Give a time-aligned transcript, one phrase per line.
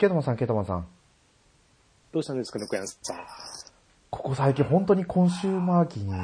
[0.00, 0.86] ケトマさん、ケトマさん。
[2.10, 3.16] どうしたんですかね、小山さん。
[4.08, 6.14] ここ最近本当にコンシューマー機に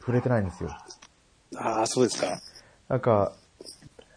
[0.00, 0.70] 触れてないんですよ。
[1.56, 2.40] ああ、そうですか。
[2.88, 3.32] なんか、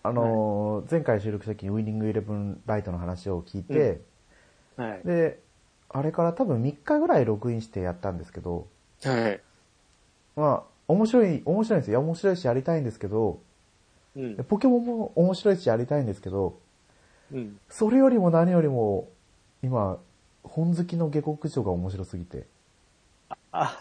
[0.02, 4.01] あのー前回収録した時にウィニングイレブンライトの話を聞いて、
[4.76, 5.01] はい。
[5.06, 5.40] で、
[5.90, 8.65] あれから多分3日ぐらいログインしてやったんですけど、
[9.03, 9.40] はい。
[10.35, 11.92] まあ、面白い、面白いんですよ。
[11.92, 13.40] いや、面白いしやりたいんですけど、
[14.15, 14.44] うんで。
[14.44, 16.58] ポケモンも面白いしやりたいんですけど、
[17.36, 17.59] うん。
[17.70, 19.09] それよりも何よりも、
[19.62, 19.99] 今、
[20.43, 22.48] 本好きの下克上が面白すぎて、
[23.52, 23.77] あ、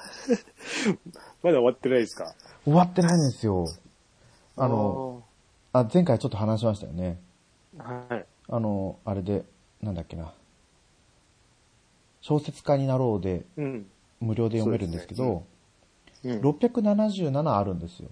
[1.42, 2.34] まだ終わってないですか？
[2.64, 3.66] 終わってないんですよ。
[4.56, 5.22] あの、
[5.72, 7.20] あ、前回ちょっと話しましたよね。
[7.78, 8.26] はい。
[8.48, 9.44] あの、あれで、
[9.82, 10.32] なんだっけな。
[12.20, 13.86] 小説家になろうでうん。
[14.20, 15.44] 無料で読めるんですけど、
[16.24, 16.40] うん。
[16.40, 18.08] 677あるんですよ。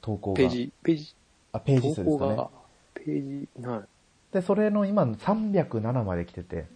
[0.00, 0.36] 投稿が。
[0.38, 1.14] ページ、ページ、
[1.52, 2.36] あ、ページ数ですかね
[2.94, 3.82] ページ、はい。
[4.32, 6.66] で、それの今307まで来てて、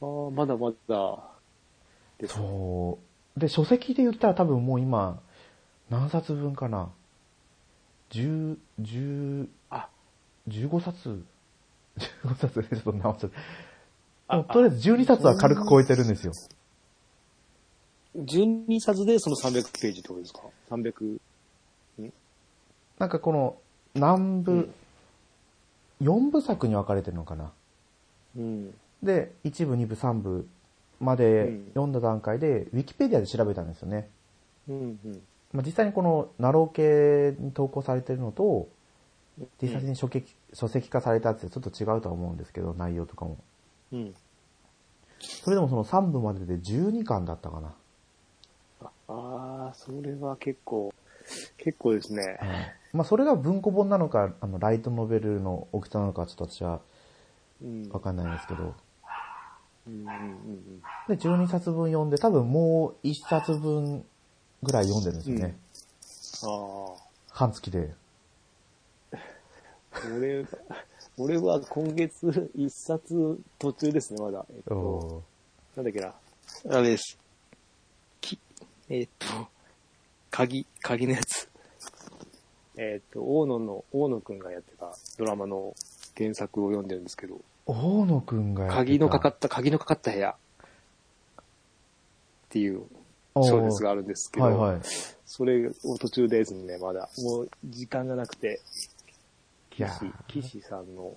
[0.00, 1.18] ああ、まだまだ。
[2.26, 2.98] そ
[3.36, 3.40] う。
[3.40, 5.20] で、書籍で言ったら多分もう今、
[5.90, 6.90] 何冊分かな。
[8.10, 9.88] 10、10、あ、
[10.48, 11.22] 15冊
[12.24, 13.38] ?15 冊でちょっと直しちゃった。
[14.30, 16.32] あもうとりあえず12冊は軽く超えてるんですよ。
[18.16, 21.18] 12冊でその300ページってことですか ?300。
[22.98, 23.56] なんかこの、
[23.94, 24.74] 何部、うん
[26.00, 27.52] 4部作に分かれてるのかな？
[28.36, 28.74] うん。
[29.02, 30.48] で、1部、2部、3部
[31.00, 34.08] まで読んだ段階で、ウィキペディアで調べたんですよね。
[34.68, 34.98] うん。
[35.04, 35.22] うん。
[35.52, 38.68] まあ、実際にこの、ナロー系に投稿されてるのと、
[39.62, 43.38] 実際に書籍書籍化されたやつでちょっと違うとは思うんですけど、内容とかも。
[43.92, 44.14] うん。
[45.20, 47.74] それでもその3部までで12巻だったかな。
[48.80, 50.92] ああー、それは結構、
[51.56, 52.38] 結構ですね。
[52.92, 56.80] まあそれが文庫本なのか、あの、ライトノベルの大きさなのかちょっと私は
[57.62, 57.88] うん。
[57.90, 58.74] わかんないんですけど。
[59.86, 64.04] うんうんうんで、12冊分読んで、多分もう1冊分
[64.62, 65.56] ぐらい読んでるんですよね。
[66.42, 66.92] うん。
[66.92, 66.94] あ
[67.30, 67.94] 半月で。
[69.12, 69.16] あ。
[70.16, 70.44] 俺、
[71.16, 74.44] 俺は今月一冊途中ですね、まだ。
[74.50, 75.22] えっと、お
[75.76, 76.14] なんだっけな。
[76.76, 77.18] あれです。
[78.20, 78.38] き、
[78.90, 79.26] えっと、
[80.30, 81.47] 鍵、鍵のやつ。
[82.78, 85.74] えっと、大野の、大野くんがやってたドラマの
[86.16, 90.34] 原作を読んでるんですけど、大野くんがやってた鍵のかかった、鍵のかかった部屋っ
[92.50, 92.82] ていう
[93.34, 94.80] 小説があるんですけど、はいはい。
[95.26, 97.08] それを途中ですね、まだ。
[97.18, 98.60] もう時間がなくて、
[99.70, 99.88] 岸、
[100.28, 101.12] 岸さんの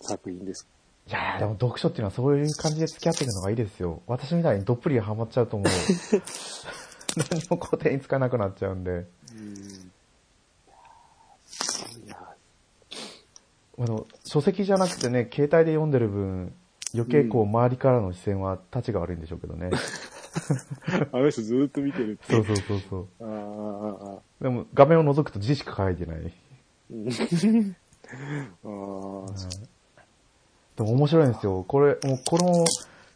[0.00, 0.66] 作品です。
[1.08, 4.02] いやーでも読書っていうのはそういう感じで付き合っていくのがいいですよ。
[4.06, 5.68] 私みたいにどっぷりハマっちゃうと思う。
[7.16, 8.90] 何も固定につかなくなっちゃうんで。
[8.90, 9.88] うん。
[12.04, 12.16] いや、
[13.78, 16.52] あの、書籍じゃなくてね、携帯で読んでる分、
[16.94, 19.70] 余計こう周りからの視線は立ちが悪いんでしょうけどね。
[21.12, 22.32] あの人ずーっと見てるって。
[22.34, 23.08] そうそうそうそう。
[23.20, 26.32] あーあでも画面を覗くと字しか書いてない。
[26.90, 27.74] う んあー
[30.76, 31.64] でも面白いんですよ。
[31.66, 32.64] これ、もうこの、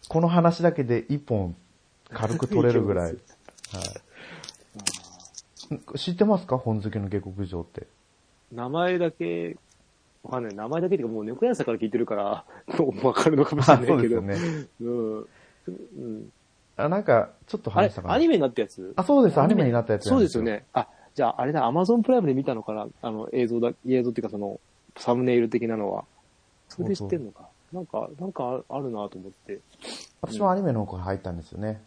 [0.08, 1.54] この話だけで一本
[2.10, 3.12] 軽く取れるぐらい。
[3.12, 3.18] は
[5.94, 5.98] い。
[5.98, 6.58] 知ってますか？
[6.58, 7.86] 本好きの下克上って。
[8.52, 9.56] 名前だけ、
[10.24, 10.54] わかんない。
[10.54, 12.44] 名前だけっていうかもう猫屋さんから聞いてるから、
[13.02, 13.96] わかるのかもしれないけど。
[13.96, 14.66] そうですよね。
[14.80, 15.16] うん。
[15.18, 16.32] うん。
[16.76, 18.14] あ、なんか、ちょっと話したかな。
[18.14, 18.92] アニメになったやつ？
[18.96, 19.40] あ、そうです。
[19.40, 20.44] アニメになったやつそうですよ。
[20.44, 20.64] ね。
[20.72, 22.86] あ、じゃああれだ、アマゾンプライムで見たのかな？
[23.02, 24.60] あの映像だ、映像っていうかその、
[24.96, 26.04] サムネイル的なのは。
[26.68, 27.48] それで知ってんのか？
[27.72, 29.58] なんか、なんかあるなと思って。
[30.20, 31.82] 私もアニメの方から入ったんですよね。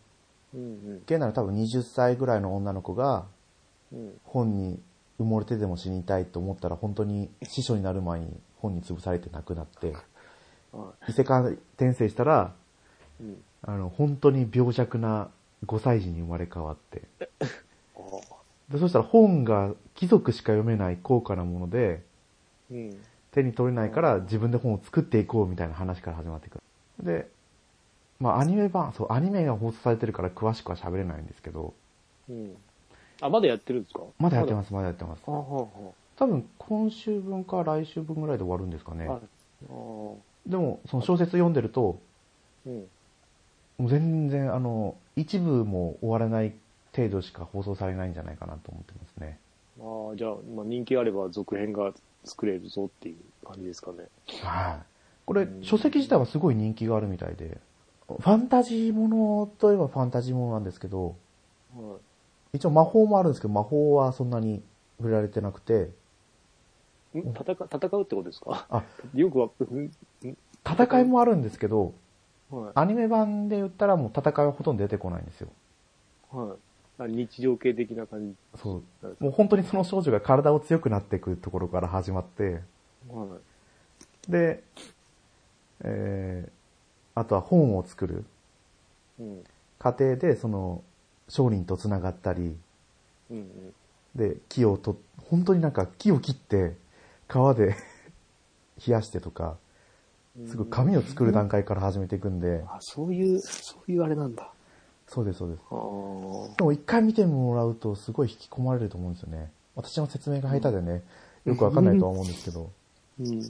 [0.54, 3.26] うん現なら多分20歳ぐらいの女の子が
[3.92, 4.00] うん。
[4.00, 4.14] うん。
[4.24, 4.80] 本に
[5.20, 8.28] 埋もれてでも死にたいと思ったら本当に司書になる前に
[8.58, 9.94] 本に潰されて亡くなって、
[10.74, 11.44] あ異世界
[11.78, 12.54] 転生したら、
[13.20, 13.38] うん。
[13.62, 15.30] あの、本当に病弱な
[15.66, 17.04] 5歳児に生まれ変わって、
[17.96, 18.02] あ
[18.70, 22.04] でそしたら本が貴族しか読めない高価なもので、
[22.72, 22.98] うん。
[23.32, 26.60] 手に取れないから自分で本を作っていこうみたいな話から始まっていく
[27.00, 27.06] る。
[27.06, 27.30] で、
[28.20, 31.74] まあアニメ版、そう、アニメが放送されてるから詳しくは喋れないんですけど、
[32.30, 32.56] うん。
[33.22, 34.02] あ、まだやってるんですか？
[34.20, 35.24] まだやってますす、まだやってます。
[35.28, 35.68] あはは
[36.18, 39.08] 多分今週分か来週分ぐらいで終わるんですかね。
[39.08, 39.20] ああ
[40.48, 42.00] でも、その小説読んでると、
[42.66, 42.88] うん。
[43.78, 46.54] もう全然あの、一部も終わらない
[46.96, 49.40] 程度しか放送されないんじゃないかなと思ってますね。
[49.82, 51.92] ああ、じゃあ、まあ、人気あれば続編が
[52.24, 54.06] 作れるぞっていう感じですかね。
[54.44, 54.86] はい。
[55.26, 57.58] これう、ん書籍自体はすごい人気があるみたいで、
[58.08, 61.16] ファンタジーものといえばファンタジーものなんですけど、
[61.76, 61.98] は
[62.56, 64.64] 一応魔法もあるんですけど、魔法はそんなに
[64.98, 65.90] 触れられてなくて、
[67.14, 68.66] 戦う、戦うってことですか？
[68.70, 69.50] あ、よくわ、
[70.66, 71.94] 戦いもあるんですけど、
[72.50, 72.72] はい。
[72.76, 75.48] アニメ版で言ったらもう戦いはほとんど出てこないんですよ。
[76.32, 76.58] はい。
[76.98, 79.16] あ日常系的な感じそう。
[79.20, 82.62] もう本当にその少女が体を強くなっていくところから始まって、
[83.10, 83.26] は
[84.28, 84.32] い。
[84.32, 84.64] で、
[85.82, 88.24] えー、あとは本を作る
[89.20, 89.44] うん。
[89.78, 90.84] 過程でその
[91.28, 92.56] 商人と繋がったり、
[93.32, 93.74] うんうん。
[94.16, 94.98] で、木をと、
[95.30, 96.76] 本当になんか木を切って
[97.28, 97.76] 川で
[98.86, 99.58] 冷やしてとか、
[100.46, 104.52] すぐ紙を作る段階から始めていくんで、あ、そういう、そういうあれなんだ。
[105.08, 105.62] そうです、そうです。
[106.58, 109.52] でも一回見てもらうとすごい引き込まれると思うんですよね。
[109.76, 111.04] 私の説明が下手でね、
[111.46, 112.72] よくわかんないとは思うんですけど。
[113.20, 113.42] うん。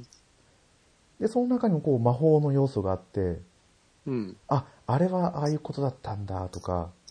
[1.19, 3.39] で、その中にもこう魔法の要素があって、
[4.05, 4.37] うん。
[4.47, 7.04] あ、あれはああいうことだったんだとか、うん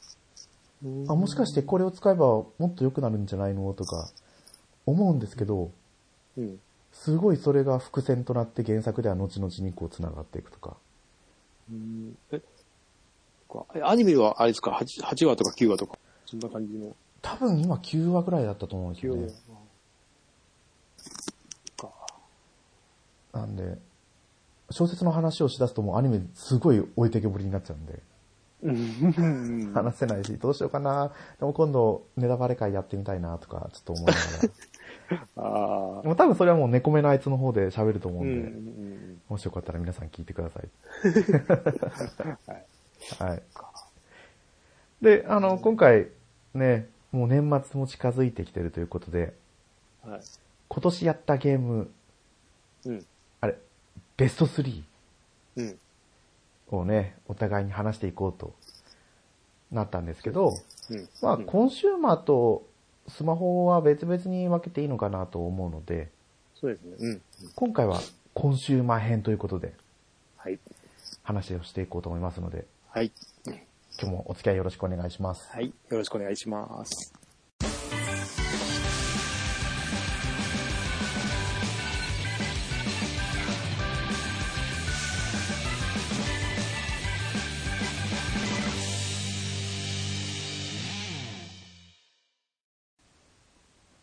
[1.09, 3.73] あ、もしかしてこれを使えばもっと良くなるんじゃないの？
[3.73, 4.11] とか、
[4.87, 5.71] 思うんですけど、
[6.37, 6.61] うん。
[6.93, 10.77] すごいそれが伏線となって原作では後々にこう繋がっていくとか。
[11.71, 12.17] うん。
[12.31, 12.43] え、
[13.83, 16.95] アニメはあれですか？8, 8話とか9話とか、そんな感じの。
[17.23, 19.33] 多分今9話ぐらいだったと思うんです9話よね。
[21.77, 21.91] か。
[23.33, 23.79] なんで、
[24.71, 28.01] 小説の話をしだすともうアニメすごい置いてけぼりになっちゃうんで、うん。
[28.65, 31.13] 話せないし、どうしようかな。
[31.39, 35.25] でも今度ネタバレ会やってみたいなとか、ちょっと思いながら。
[35.37, 36.09] ああで。
[36.09, 40.69] も多分それはもう猫目のあいつの方で喋ると思ううんんで、うんもしよかったら皆さん聞いてください。
[42.49, 42.67] はい。
[43.31, 43.43] はい。
[45.03, 46.09] で、あの、今回
[46.55, 49.35] ね、もう年末も近づいてきてるということで、
[50.03, 50.21] はい。
[50.69, 51.91] 今年やったゲーム、
[52.87, 53.07] うん。
[53.41, 53.59] あれ、
[54.17, 54.83] ベスト3
[55.57, 55.79] うん。
[56.71, 58.55] をね、お互いに話していこうと
[59.71, 60.53] なったんですけど、
[60.91, 61.09] うん。
[61.23, 62.67] まあ、うんコンシューマーと
[63.09, 66.11] スマホは別々に分けていいのかなと思うので、
[66.55, 66.97] そうですね。
[66.99, 67.23] うん。
[67.55, 68.01] 今回は
[68.33, 69.75] コンシューマー編ということで
[70.37, 70.59] はい。
[71.23, 73.13] 話をしていこうと思いますので、はい。
[74.01, 75.49] 今日もお付き合いよろしくお願いします。
[75.53, 75.67] はい。
[75.67, 77.24] よろしくお願いします。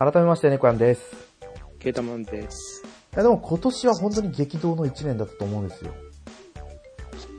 [0.01, 1.15] 改めまして、ネコヤンです。
[1.77, 2.83] ケータマンです。
[3.13, 5.93] いやでも今年は本当に激動の1年だったと思うんですよ。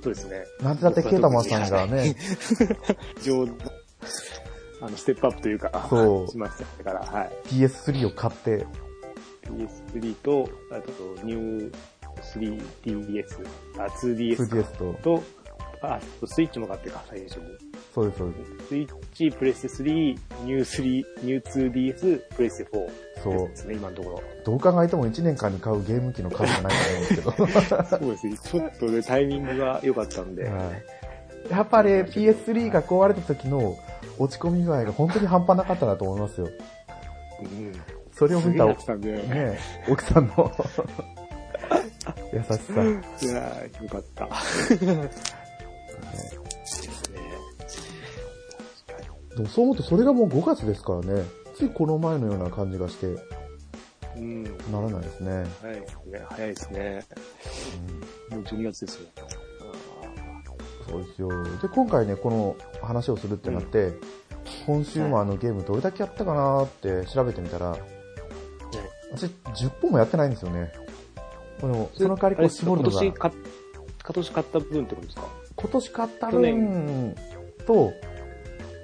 [0.01, 0.45] そうですね。
[0.61, 2.15] なんてだってケータマンさんがね、
[3.21, 3.53] 上手
[4.81, 7.31] あの、ステップアップというか、そうしましたから、はい。
[7.49, 8.65] PS3 を買って、
[9.43, 10.93] PS3 と、あと、
[11.25, 11.75] ニュー
[12.21, 13.45] 3DS、
[13.77, 15.23] あ、2DS か 2DS と、と、
[15.83, 17.43] あ、スイッチも買ってか、最初に。
[17.95, 18.69] そうです、そうです。
[18.69, 23.57] スイッチ、プレステ3、ニュー3、ニュー 2DS、プレステ4そうで。
[23.57, 24.23] すね、今のところ。
[24.45, 26.73] どう考えても1年間に買うゲーム機の数じゃない
[27.23, 27.83] と思うんですけど。
[27.87, 30.45] そうですね、ちょっとね、タイミングが良かったんで。
[30.45, 31.51] はい。
[31.51, 33.77] やっぱり PS3 が壊れた時の
[34.19, 36.49] 落ち込み具合が本当に半端なかったなと思いますよ。
[37.41, 37.73] うん。
[38.13, 39.59] それを見た、すげえやってたんで、ね、
[39.89, 40.53] 奥さんの
[42.33, 42.57] 優しさ。
[42.57, 44.29] いやー、よかった。
[46.13, 46.27] で
[46.67, 47.21] すね。
[49.37, 51.25] でもそう思うとそれがもう5月ですからね。
[51.55, 53.07] ついこの前のような感じがして、
[54.17, 54.45] うん。
[54.45, 55.45] ならないですね。
[55.61, 56.25] 早いですね。
[56.29, 57.05] 早いですね。
[58.31, 59.09] もう12月ですよ。
[60.89, 61.29] そうですよ。
[61.61, 63.93] で、今回ね、この話をするってなって、
[64.67, 67.77] コンシューマーのゲームどれだけやったかなって調べてみたら、
[69.13, 69.27] 私
[69.65, 70.73] 10本もやってないんですよね。
[71.61, 73.13] でも、その代わりこう絞るのが、今
[74.15, 75.42] 年買った分ってことですか？
[75.63, 77.17] 今年買った去分
[77.67, 77.93] と、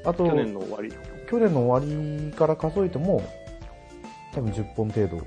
[0.05, 0.93] あと、去年の終わり。
[1.29, 3.21] 去年の終わりから数えても、
[4.33, 5.19] 多分10本程度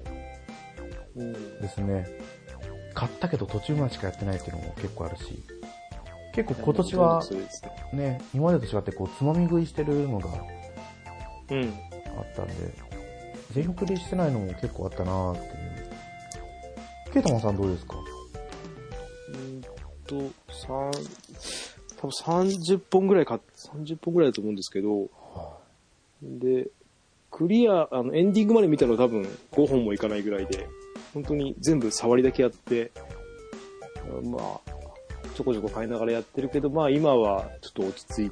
[1.18, 1.34] うん。
[1.34, 2.08] ですね。
[2.94, 5.44] 買ったけど途中までしかやってないっていうのも結構あるし、
[6.34, 7.24] 結構今年は
[7.94, 8.12] ね。
[8.12, 10.30] ね、今までと違ってこう、つまみ食いしてるのが
[11.50, 11.74] うん。
[12.18, 12.54] あったんで、
[13.52, 15.52] 全クリしてないのも結構あったなーっていう。
[17.14, 17.96] ケイタマンさんどうですか？
[19.34, 19.62] うん
[20.08, 20.92] と、三、
[21.98, 25.10] 多分30本ぐらい買っ、30本ぐらいだと思うんですけど、
[26.22, 26.68] で、
[27.30, 30.68] クリア、あの、エンディングまで見たの多分5本もいかないぐらいで、
[31.14, 32.92] 本当に全部触りだけやって、
[34.24, 34.72] まあ、
[35.36, 38.32] ちょこちょこ買いながらやってるけど、まあ今はちょっと落ち着い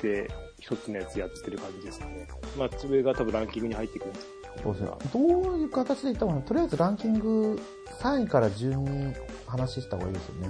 [0.00, 2.28] て、一つのやつやってる感じですね。
[2.58, 4.26] まあ、それが多分ランキングに入ってくるんです
[4.62, 5.12] そうです。
[5.12, 7.60] どういう形で言ったのとりあえずランキング
[8.00, 9.14] 3位から順に
[9.46, 10.48] 話した方がいいですよね。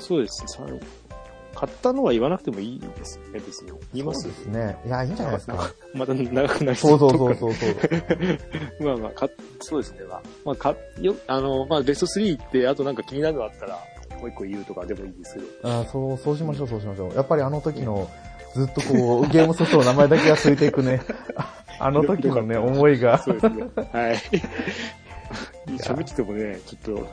[0.00, 0.80] そうですね、三
[1.54, 3.72] 買ったのは言わなくてもいいですよね、別に。
[3.92, 4.78] 言いますそうですね。
[4.86, 5.70] いや、いいんじゃないですか。
[5.94, 7.74] また長くなりそうそうそうそうそう。
[8.82, 9.28] まあまあ、か、
[9.60, 9.98] そうですね。
[10.08, 13.78] まあ、まあ、か、よ、あの、まあ、ベスト3って、あとなんか気になるのあったら、
[14.18, 15.46] もう一個言うとかでもいいですけど。
[15.80, 17.14] あそう、そうしましょう、そうしましょう。
[17.14, 18.08] やっぱりあの時の、
[18.54, 21.02] ずっとこう、ゲームソフトの名前だけがついていくね。
[21.36, 23.18] あ あの時のね、思いが。
[23.18, 23.64] そうですね。
[23.92, 24.16] はい。
[25.78, 27.08] 喋っててもね、ちょっと、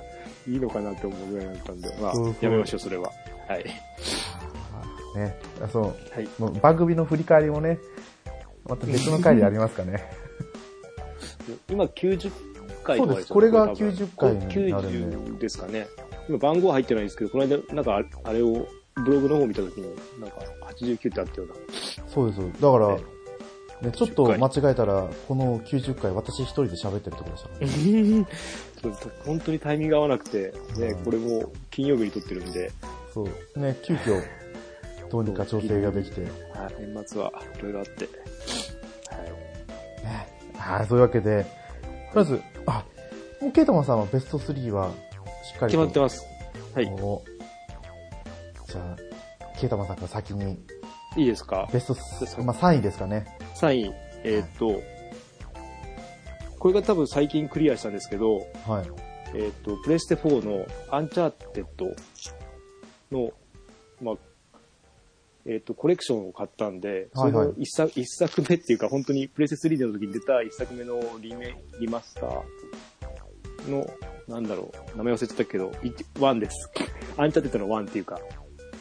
[0.48, 3.12] いいのかなって思うぐらいだったんで、まあそうそう、やめましょう、それは。
[3.48, 3.66] はい。
[5.16, 5.40] ね、
[5.72, 6.30] そう、はい。
[6.38, 7.80] もう番組の振り返りもね、
[8.66, 10.04] また別の回でありますかね。
[11.70, 12.32] 今90
[12.84, 15.88] 回とかそうですこれが多分90回になるんで90ですかね。
[16.30, 18.68] 今番号入ってないですけど、この間、なんかああれを、
[19.06, 19.88] ブログの方見たときに、
[20.20, 20.38] なんか
[20.78, 21.54] 89ってあったような。
[22.08, 22.62] そうです。
[22.62, 23.04] だから、ね
[23.82, 28.26] ね、ちょっと間違えたら、この90回私一人で喋ってるところでしたね。
[28.96, 32.72] そう本当にタイミング合わなくて、ねうん、これも金曜日に撮ってるんで、
[33.14, 33.24] そ
[33.56, 33.60] う。
[33.60, 34.22] ね、急遽、
[35.10, 36.22] どうにか調整ができて。
[36.22, 36.32] ね。
[36.54, 38.06] はい、年末はいろいろあって。
[40.62, 40.78] はい。
[40.78, 41.46] はい、そういうわけで、
[42.14, 42.86] とりあえず、あ、
[43.42, 44.92] もうケイタマンさんはベスト3は、
[45.44, 45.78] しっかり決と。
[45.80, 46.26] まってます。
[46.74, 46.86] はい。
[46.86, 47.22] お
[48.68, 48.98] じゃあ、
[49.60, 50.60] ケイタマンさんから先に、
[51.16, 51.68] いいですか？
[51.72, 53.26] ベストス、まあ3位ですかね。
[53.56, 54.82] 3位、えーっと、
[56.68, 58.92] これが多分最近クリアしたんですけど、はい。
[59.34, 61.86] えーっと、プレステ4のアンチャーテッド
[63.10, 63.32] の、
[64.02, 64.16] まあ、
[65.46, 73.88] えーっと、コレクションを買ったんで、それの一作,、一作目っていうか、本当にプレステ3の時に出た一作目のリメリマスターの、
[74.28, 76.70] なんだろう、名前忘れてたけど、1です。
[77.16, 78.20] アンチャーテッドの1っていうか、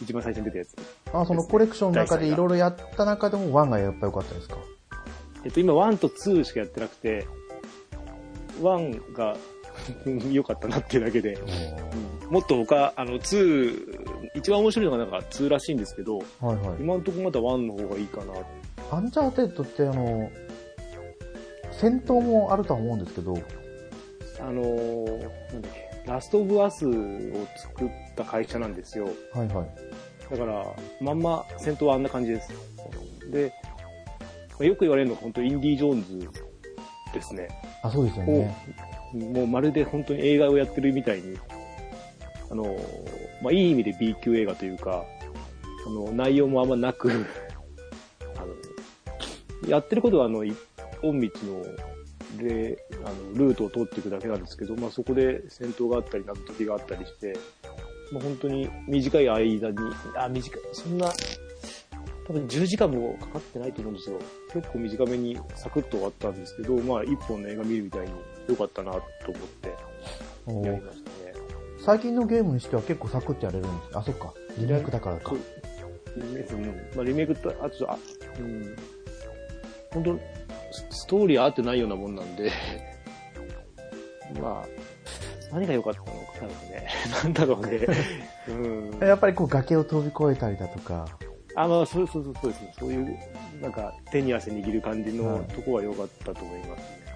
[0.03, 0.75] 一番最初に出たやつ。
[1.13, 4.57] あ、そのコレクションの中でいろいろやった中でも1がやっぱ良かったですか？
[5.45, 7.25] えっと、今1と2しかやってなくて、
[8.61, 9.37] 1が
[10.31, 16.77] 良かったなっていうだけで、うんもっと他、あの、2、一番面白いのがなんか2らしいんですけど、はいはい。
[16.81, 18.35] 今のところまだ1の方がいいかな。
[18.91, 20.31] アンチャーテッドってあの、
[21.73, 23.35] 戦闘もあるとは思うんですけど、
[24.41, 25.21] あのー
[25.53, 26.93] なんだっけ、ラストオブアスを
[27.57, 29.09] 作った会社なんですよ。
[29.33, 29.69] はいはい。
[30.31, 30.67] だから、
[31.01, 32.53] まんま戦闘はあんな感じです。
[33.31, 33.53] で、
[34.51, 36.46] まあよく言われるのが本当インディ・ージョーンズ
[37.17, 37.49] ですね。
[37.83, 38.57] あ、そうですよね。
[39.13, 41.39] もうまるで本当に映画をやってるみたいに、
[42.51, 42.77] あの、
[43.43, 45.05] まあ、いい意味で B 級映画というか、
[45.87, 47.11] あの、内容もあんまなく、
[48.37, 48.41] あ
[49.65, 50.57] の、やってることはあの、一
[51.01, 57.37] 本道の、で、あの、ルートを通っていくだけなんですけど、まあ、そこで戦闘があったり、謎解きがあったりして、
[58.13, 59.77] まあ、本当に短い間に、
[60.17, 61.13] あ、短い、そんな、
[62.27, 64.19] 多分10時間もかかってないと思うんですよ。
[64.53, 68.13] 結構短めにサクッと終わったんですけど、まあ一本の映画見るみたいに
[68.49, 69.69] 良かったなと思って
[70.69, 71.35] やりましたね。
[71.79, 74.35] 最近のゲームにしては結構サクッとやれるんですあ、そっか。
[74.59, 75.35] リメイクだからか。
[76.17, 76.65] リメイク、うん。
[76.97, 77.99] まあリメイクと、あと、あ、
[78.41, 78.77] うん。
[79.93, 80.19] 本当
[80.73, 82.51] スストーリー合ってないようなもんなんで、
[84.41, 86.13] まあ、何が良かったのか
[86.71, 86.89] ね。
[87.23, 87.87] なんだろうね。
[88.49, 88.99] うん。
[88.99, 91.07] やっぱりこう崖を飛び越えたりだとか、
[91.57, 92.75] あ、まあ、そうそうそうそうですね。
[92.79, 93.19] そういう、
[93.61, 97.07] なんか、手に汗握る感じのはいとこは良かったと思いますね。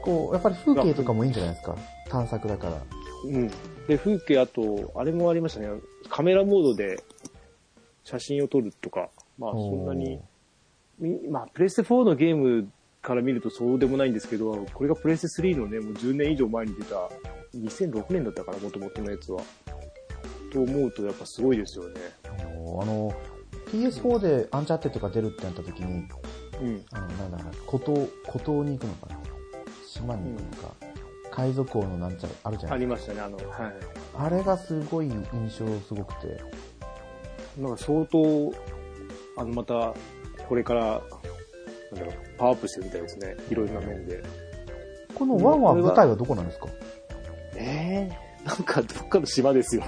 [0.00, 1.76] こう、やっぱり風景とかもいいんじゃないですか？
[2.08, 2.82] 探索だから。
[3.24, 3.48] うん。
[3.88, 5.68] で、風景、あと、あれもありましたね。
[6.08, 7.02] カメラモードで
[8.04, 10.20] 写真を撮るとか、まあ、そんなに、
[11.00, 12.70] みまあ、プレステ4のゲーム
[13.02, 17.08] から見るとそうでもないんですけど、これがプレステ3のね、もう10年以上前に出た、
[17.56, 19.40] 2006年だったかな、もともとのやつは。
[20.52, 21.94] と思うと、やっぱすごいですよね。
[22.24, 23.12] あの、
[23.72, 25.92] PS4 でアンチャーテッドが出るってなった時に、
[26.60, 26.84] うん。
[26.92, 29.18] あの、なんだろう、孤島、孤島に行くのかな
[29.86, 30.74] 島に行くのか、
[31.30, 33.46] 海賊王のなんちゃら、あるじゃないですありましたね、あの、はい。
[33.46, 34.24] か。
[34.24, 35.24] あれがすごい印
[35.58, 36.42] 象すごくて。
[37.58, 38.52] なんか相当、
[39.36, 39.94] あの、また、
[40.48, 41.00] これから、なん
[42.00, 43.36] だろう、パワーアップしてるみたいですね。
[43.50, 44.22] いろいろな面で。
[45.14, 46.68] この1は舞台はどこなんですか？
[47.56, 49.84] ええなんかどっかの島ですよ。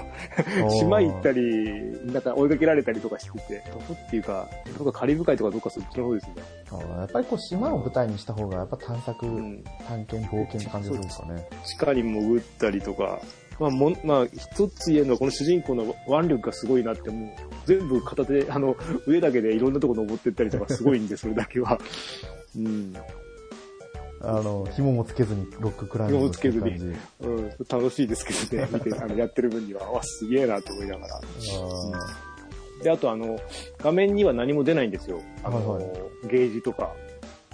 [0.69, 1.41] 島行ったり、
[2.05, 6.35] なんか追いかけられたりとかしてて、どこっていうか、どっかカリブ海とかどっかそっちの方ですね。
[6.71, 9.63] やっぱりこう島を舞台にした方がやっぱ探索、うん。
[9.87, 11.49] 探検、冒険って感じするんですかね。
[11.65, 13.19] 地下に潜ったりとか、
[13.59, 17.29] まあもん、まあ、一つ言えるのはこの主人公の腕力がすごいなって、もう、
[17.65, 18.75] 全部片手で、あの、
[19.07, 21.79] 上だけでいろんなとこ登ってったりとかすごいんで、それだけは。
[22.55, 22.93] うん。
[24.23, 26.95] あの、紐もつけずにロッククライミングしてる感じ。
[27.19, 31.15] 紐うん、楽しいですけどね、見て、あの、やってる分には、わ、すげえなと思いながら。
[31.21, 31.21] あ
[32.83, 33.39] で、あとあの、
[33.79, 35.21] 画面には何も出ないんですよ。
[35.43, 35.91] あの、はいは
[36.29, 36.93] ゲージとか。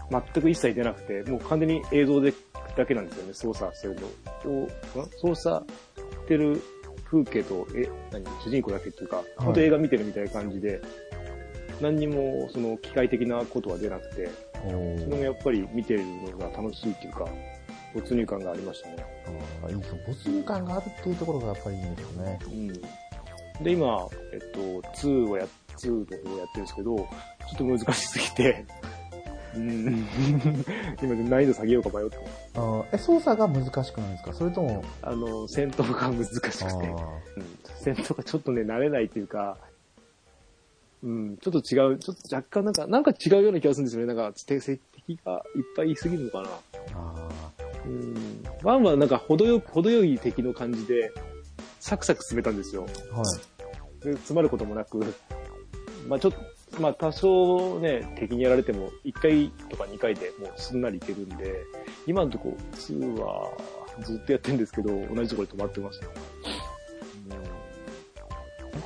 [0.10, 2.34] 全く一切出なくて、もう完全に映像で
[2.78, 4.70] だけなんですよね、操作してるの。
[5.20, 6.62] 操作してる
[7.06, 8.90] 風景と、え、何、主人公だけ？
[8.90, 10.82] っていうか、本当映画見てるみたいな感じで、
[11.82, 14.30] 何にも、その、機械的なことは出なくて、
[14.66, 17.28] おそれもやっぱり見てるのが楽しいっていうか、
[17.94, 18.96] 没入感がありましたね。
[19.64, 22.40] ああ、いいです没入感があるっていうところがやっぱりいいんですよね。
[22.46, 23.64] うん。
[23.64, 24.60] で、今、えっと、
[25.00, 27.06] 2をや、2の方をやってるんですけど、ちょ
[27.54, 28.66] っと難しすぎて、
[29.56, 30.08] うん、
[31.02, 32.24] 今難易度下げようか迷ってま
[32.84, 32.88] す。
[32.94, 34.34] え、操作が難しくないですか？
[34.34, 39.58] それとも、あの、戦闘が難しくて、あうん、戦闘がちょっとね、慣れないっていうか、
[41.08, 44.14] うん、ちょっと違う、ちょっと若干なんか、なんか違うような気がするんですよね。
[44.14, 46.48] なんか、て敵がいっぱいいすぎるのかな。
[46.48, 46.52] ー
[46.96, 47.30] あ
[47.86, 48.44] うん。
[48.62, 51.14] ワンはなんか程よく、程よい敵の感じで、
[51.80, 52.86] サクサク進めたんですよ。
[52.86, 54.06] ー、はい。
[54.06, 55.00] で詰まることもなく、
[56.10, 61.54] まあちょっと、まあ多少ね、敵にやられても1回とか2回でもうすんなりいけるんで、
[62.06, 63.50] 今のとこ2は
[64.04, 66.08] ずっとやってるんですけど、同じところで止まってました。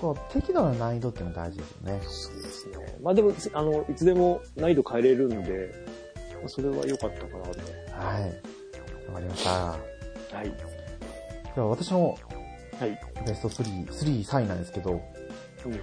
[0.01, 1.99] この適度な難易度っていうのが大事ですよね。
[2.03, 2.99] そうですね。
[3.03, 5.71] まあでも、あの、いつでも難易度変えれるんで、
[6.33, 7.61] まあ、それは良かったかなって。
[7.91, 9.07] はい。
[9.07, 9.51] わかりました。
[9.51, 9.77] は
[10.43, 10.51] い。
[11.55, 12.17] では私の
[12.79, 12.99] はい。
[13.27, 15.79] ベスト3、3、3位なんですけど、うん。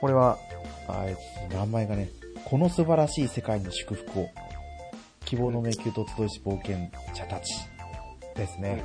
[0.00, 0.38] これは、
[0.86, 2.10] あえっと名前がね、
[2.44, 4.28] この素晴らしい世界に祝福を。
[5.24, 6.76] 希望の迷宮と集いし冒険
[7.14, 7.54] 者たち
[8.36, 8.84] ですね。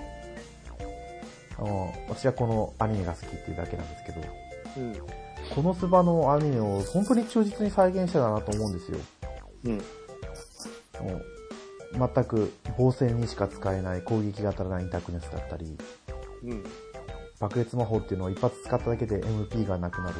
[1.57, 4.21] あの私はこのアニメが好きっていうだけなんですけど、
[4.77, 4.95] うん。
[5.55, 8.97] このスバのアニメを本当に忠実に再現してたなと思うんですよ。
[9.65, 9.77] うん。
[9.77, 9.81] も
[11.15, 15.77] う全く防戦にしか使えない攻撃型なインタークネスだったり、
[16.43, 16.63] うん。
[17.39, 20.15] 爆裂魔法っていうのを一発使っただけで MP がなくなる。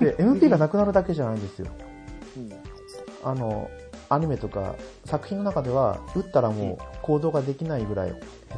[0.00, 1.68] で、 MP がなくなるだけじゃないんですよ。
[2.36, 2.52] うん。
[3.24, 3.70] あの、
[4.08, 8.14] アニメとか作品の中では、撃ったらもう行動ができないぐらい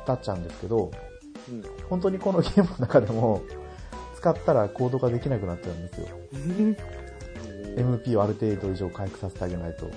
[0.06, 0.90] 下手っちゃうんですけど、
[1.48, 1.62] うん。
[1.88, 3.42] 本当にこのゲームの中でも、
[4.23, 6.07] 使ったら行動ができなくなっちゃうんですよ。
[7.76, 9.91] MP をある程度以上回復させてあげないと。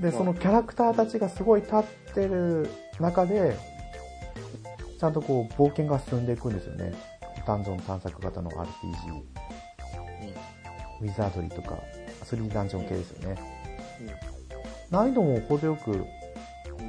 [0.00, 1.82] で、そのキャラクターたちがすごい立っ
[2.14, 2.70] てる
[3.00, 3.56] 中で、
[5.00, 6.92] ちゃんとこう冒険が進んでいくんですよね。
[7.44, 8.64] ダンジョン探索型の RPG。
[11.00, 11.76] ウィザードリーとか、
[12.24, 13.36] 3ダンジョン系ですよね。
[14.92, 16.04] 難易度も程よく、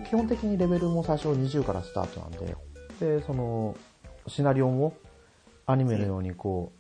[0.08, 2.56] 基本的にレベルも最初20からスタートなんで、
[3.00, 3.76] で、その、
[4.28, 4.94] シナリオも
[5.66, 6.72] アニメのようにこ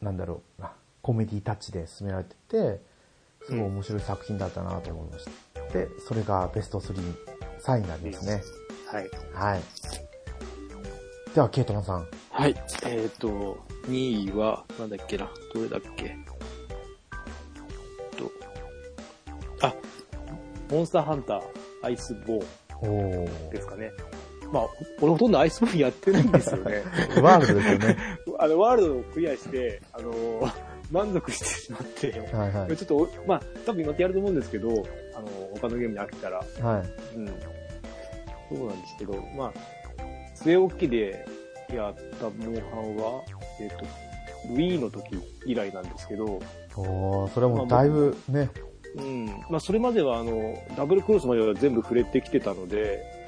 [0.00, 0.62] う、なんだろう、
[1.02, 2.80] コメディタッチで進められてて、
[3.46, 5.60] すごい面白い作品だったなと思いました。
[5.72, 6.94] で、それがベスト3、
[7.60, 8.42] 3位になりますね。
[8.86, 9.10] はい。
[9.32, 9.62] はい。
[11.34, 12.06] では、ケイトマンさん。
[12.30, 12.54] はい。
[12.84, 13.58] えっ、と、
[13.88, 16.16] 2位は、なんだっけな、どれだっけ？
[18.16, 18.30] と、
[19.66, 19.74] あ、
[20.70, 21.42] モンスターハンター、
[21.82, 22.46] アイスボー
[22.82, 23.48] おンー。
[23.50, 23.90] ですかね。
[24.52, 24.66] まあ、
[25.00, 26.82] 俺ほとんどアイスボーンやってないんですよね。
[27.22, 27.96] ワールドですよね。
[28.38, 30.52] あの、ワールドをクリアして、あのー
[30.90, 32.76] 満足してしまって、はいはい。
[32.76, 37.16] ちょっとお、まあ、多分今ってやると思うんですけど、あの、他のゲームに飽きたら、はい。
[37.16, 37.26] うん。
[37.26, 39.52] そうなんですけど、まあ、
[40.36, 41.24] 据え置きで
[41.72, 43.22] やったモンハンは、
[43.58, 43.86] えっ、と、
[44.52, 46.40] Wii の時以来なんですけど、
[46.76, 48.50] おー、それはもうだいぶね、
[48.96, 49.26] うん。
[49.48, 53.21] まあ、それまでは、あの、ダブルクロスまでは全部触れてきてたので、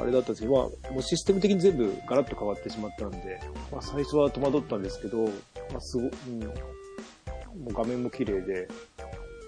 [0.00, 5.30] あれだったんですけど、まあ、もうシステム的に全部ガラッと変わってしまったんで、まあ、最初は戸惑ったんですけど、ま
[5.76, 6.40] あ、すご、うん。
[6.40, 8.68] もう画面も綺麗で、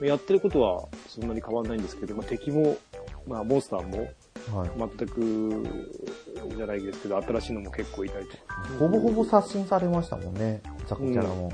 [0.02, 2.76] やってることはそんなに変わんないんですけど、まあ、敵も、
[3.26, 4.10] まあ、モンスターも、
[4.52, 4.70] はい。
[4.76, 5.64] 全く、
[6.54, 8.62] じゃないですけど、新しいのも結構いたりとか。
[8.78, 11.50] ほぼほぼ刷新されましたもんね、ザコキャラも。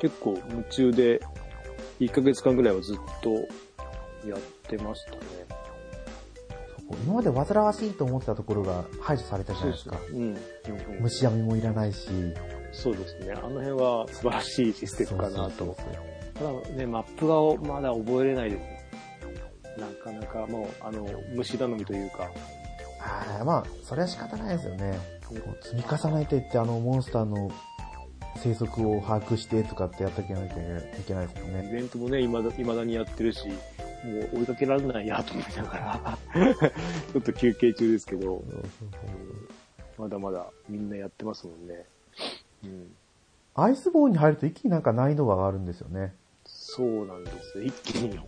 [0.00, 1.20] 結構夢中で、
[2.00, 3.30] 1ヶ月間ぐらいはずっと
[4.28, 5.18] やってましたね。
[7.04, 9.98] 今まで煩わしいと思ってたところが排除されたじゃないですか。
[10.10, 10.16] うん。
[10.16, 10.38] うんうん
[11.00, 12.08] 虫闇もいらないし。
[12.72, 13.32] そうですね。
[13.32, 15.76] あの辺は素晴らしいシステムかなと。
[16.34, 18.78] ただね、マップがまだ覚えれないですね。
[19.78, 22.30] なかなかもう、あの、虫頼みというか。
[23.00, 24.98] あーまあ、それは仕方ないですよね。
[25.28, 27.50] こう積み重ねていって、あの、モンスターの
[28.36, 31.70] 生息を把握してとかってやっていかなきゃいけないですよイね。
[31.72, 33.48] ベントもね、未だ未だにやってるし、
[34.04, 36.18] もう追いかけられないやと思いながら、
[37.12, 38.42] ちょっと休憩中ですけど、
[39.98, 41.84] まだまだみんなやってますもんね。
[42.64, 42.94] うん。
[43.54, 46.14] アイスボーンに入ると一気になんか難易度が上がるんですよね。
[46.44, 47.64] そうなんですよ。
[47.64, 48.20] 一気に。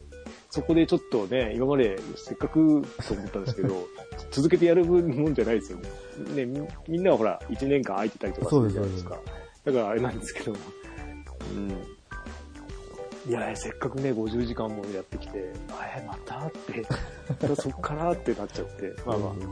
[0.51, 3.87] そこでちょっとね、今までせっかくと思ったんですけど、
[4.33, 5.89] 続けてやるもんじゃないですよね。
[6.35, 9.21] ね、みみんなはほら、1年間空いてたりとかするじゃないですか。
[9.65, 11.71] だからあれなんですけど、うん。
[13.29, 16.87] いや、せっかくね、50時間もやってきて、あえ、またって、
[17.55, 19.47] そっからってなっちゃって、まあまあ、で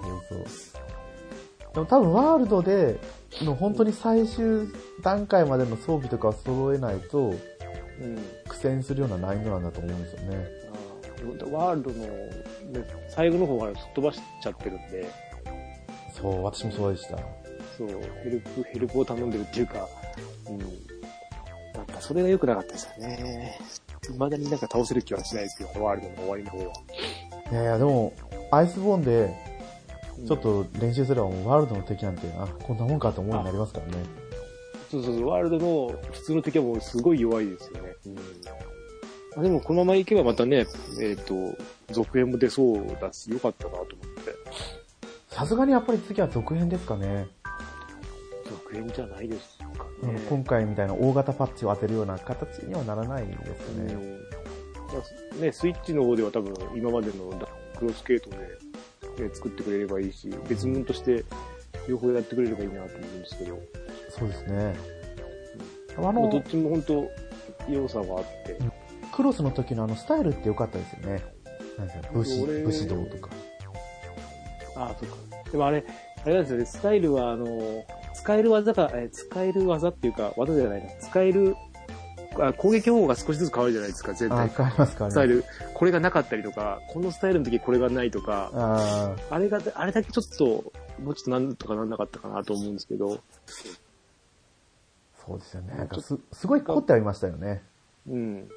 [1.80, 2.98] も多分ワールドで
[3.42, 4.68] の本当に最終
[5.02, 7.34] 段階までの装備とかを揃えないと
[8.00, 8.16] うん。
[8.48, 10.46] 苦戦するような難易度なんだと思うんですよね。
[10.72, 15.06] あーワールドの、ね、最後の方はすっ飛ばしちゃってるんで、
[16.20, 17.18] そう、私もそうでした。
[17.76, 17.88] そう、
[18.22, 19.88] ヘルプ、ヘルプを頼んでるっていうか、
[20.48, 20.87] うん。
[21.74, 23.58] なんかそれが良くなかったですよね。
[24.02, 26.64] 未だになんか倒せる気はしないですけど、ワールドの終わりの方は。
[27.52, 28.12] いやいや、でも、
[28.50, 29.34] アイスボーンで、
[30.26, 33.92] ちょっと練習すればもうワールドの敵なんて、あ、こんなもんかと思うようになりますからね。
[34.90, 37.94] そうそうそう、ワールドの普通の敵はもうすごい弱いですよね。
[39.36, 39.42] うん。
[39.42, 40.66] でもこのまま行けばまたね、
[41.00, 41.34] えっ、と、
[41.92, 44.34] 続編も出そうだし、よかったなと思って。
[45.28, 47.28] さすがにやっぱり次は続編ですかね。
[48.68, 49.66] 続編じゃないですか
[50.02, 50.20] うんね。
[50.28, 53.38] 今回みたいな大型パッチを当てるような形にはならないです
[53.76, 55.52] うんね。
[55.52, 57.30] スイッチの方では多分今までの
[57.78, 61.24] クロスケートで、ね、作ってくれればいいし、別物として
[61.88, 63.58] 両方やってくれればいいなと思うんですけど、
[64.10, 64.74] そうですね。
[65.96, 67.10] あまあ、どのっ、ちも本当
[67.70, 68.58] 良さがあって、
[69.12, 71.22] クロスの時のあのスタイルって良かったですよね。
[71.76, 73.30] なんですか武士、俺武士道とか。
[74.76, 75.16] ああ、そうか。
[75.50, 75.84] でもあれ、
[76.24, 77.46] あれなんですよね、スタイルはあの、
[78.18, 81.54] 使える技が、え使える技っていうか、技じゃないな、使える、
[82.40, 84.48] あ攻撃方法が少しずつ変わるじゃないですか、全あ、体。
[84.48, 85.10] 変わりますかね。
[85.10, 93.20] スタイル、これがなかったりとか、このスタイルの時これがないとか、ああ、あれが、あれだけちょっと、もうちょっとなんとかなんなかったかなと思うんですけど、
[95.26, 95.74] そうですよね。
[95.76, 97.62] なんかす、すごい凝ってはいましたよね。
[98.08, 98.48] うん。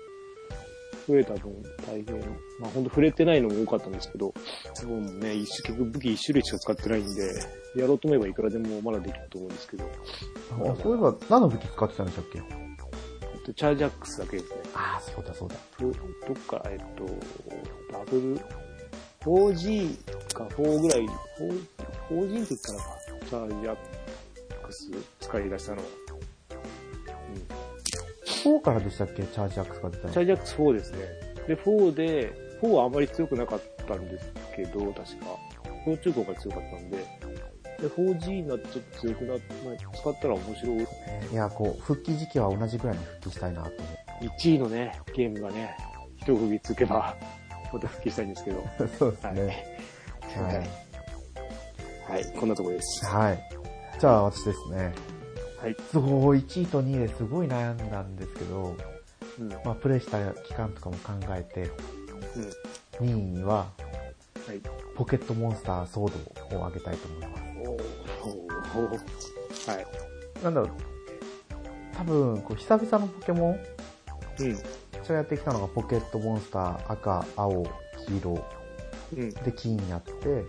[1.07, 1.51] 増えた分
[1.87, 2.19] 大変、
[2.59, 4.33] まあ本当触れてないのも多かったんですけど、
[4.73, 7.33] そうもね、一種、結局武器一種類しか使ってないんで、
[7.75, 12.39] やろうと思えばいくらでもまだできると思うんですけど、あそういえば、何の武器使ってたんでしたっけ？
[12.39, 12.43] えっ
[13.43, 14.55] とチャージアックスだけですね。
[14.73, 15.55] ああ、そうだそうだ。
[15.77, 15.89] とど
[16.33, 17.05] っか、えっと、
[17.91, 18.37] ダブル、
[19.21, 21.09] 4G か4ぐらい、4,
[22.09, 22.83] 4G の時からか、
[23.29, 23.77] チャージアッ
[24.63, 25.83] クス使い出したのは。
[28.43, 29.23] 4からでしたっけ？
[29.23, 30.97] チャージアックスが出たのチャージアックス4ですね。
[31.47, 35.05] で、4で、4はあまり強くなかったんですけど、確か。
[35.87, 37.30] 4中古が強かったんで。
[37.81, 40.87] で、4G になってちょっと強くなって、まあ、使ったら面白い。
[41.31, 43.77] いや、こう、復帰時期は同じぐらいに復帰したいなと思
[44.21, 45.75] 1位のね、ゲームがね、
[46.17, 47.15] 一踏みつけば、
[47.73, 48.59] また復帰したいんですけど。
[48.59, 48.63] う。
[48.99, 49.35] そうですはい。
[49.35, 49.77] ね。
[50.35, 52.23] ははいい。
[52.23, 53.05] はい、こんなところです。
[53.05, 53.49] はい。
[53.99, 54.93] じゃあ、私ですね。
[55.59, 55.75] はい。
[55.91, 56.03] そう、
[56.35, 58.75] 1位と2位ですごい悩んだんですけど、
[59.39, 59.49] うん。
[59.65, 61.71] まあ、プレイした期間とかも考えて、
[62.99, 63.07] うん。
[63.07, 63.71] 2位には、
[64.47, 64.61] はい。
[64.95, 67.50] ポケットモンスターソードをあげたいと思います。
[69.67, 70.43] はい。
[70.43, 70.69] なんだろう、
[71.95, 73.59] 多分、こう、久々のポケモン、
[74.39, 74.57] うん。
[75.03, 77.63] 私がやってきたのがポケットモンスター赤、青、
[78.07, 78.45] 黄色、
[79.17, 79.29] うん。
[79.29, 80.45] で、金やって、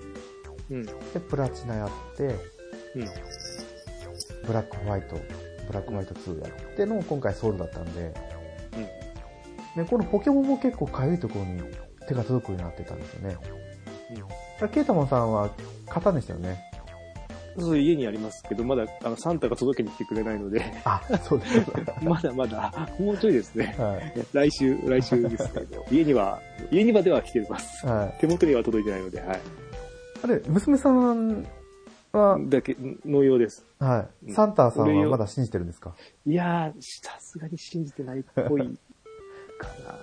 [0.70, 0.84] うん。
[0.84, 0.92] で、
[1.28, 3.08] プラチナやって、うん。
[4.46, 5.16] ブラックホワイト、
[5.66, 8.12] ブラックホワイト2やっての今回ソウルだったんで、
[9.76, 11.62] で、このポケモンも結構かゆいところに
[12.06, 13.36] 手が届くようになってたんですよね。
[14.60, 14.68] うん。
[14.68, 15.50] ケイタモンさんは
[15.88, 16.71] 型でしたよね。
[17.58, 21.60] そう、家にありますけど、まだ、あの、サンタが届けに来てくれないので、あ、そうです。
[22.02, 23.74] まだまだ、もうちょいですね。
[23.78, 24.26] はい。
[24.32, 27.86] 来週、来週ですけど、 家には、家にまでは来てます。
[27.86, 28.20] はい。
[28.20, 29.40] 手元には届いてないので、はい。
[30.22, 31.44] あれ、娘さん
[32.12, 33.64] は、だけ、農用です。
[33.78, 34.32] はい。
[34.32, 35.94] サンタさんはまだ信じてるんですか？
[36.26, 38.78] いやー、さすがに信じてないっぽい
[39.58, 39.98] かな。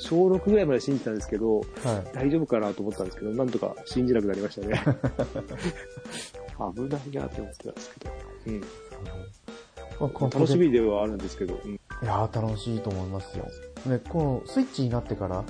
[0.00, 1.66] 小6ぐらいまで信じたんですけど、はい。
[2.12, 4.82] 大丈夫かなと思ったんですけど、なんとか信じなくなりましたね。
[6.74, 8.14] 危ないなと思ってたんですけど。
[8.46, 8.60] うん。
[8.60, 11.74] まあこの楽しみではあるんですけど、うん。
[11.74, 13.46] いやー楽しいと思いますよ。
[13.86, 15.46] ね、このスイッチになってから、はい。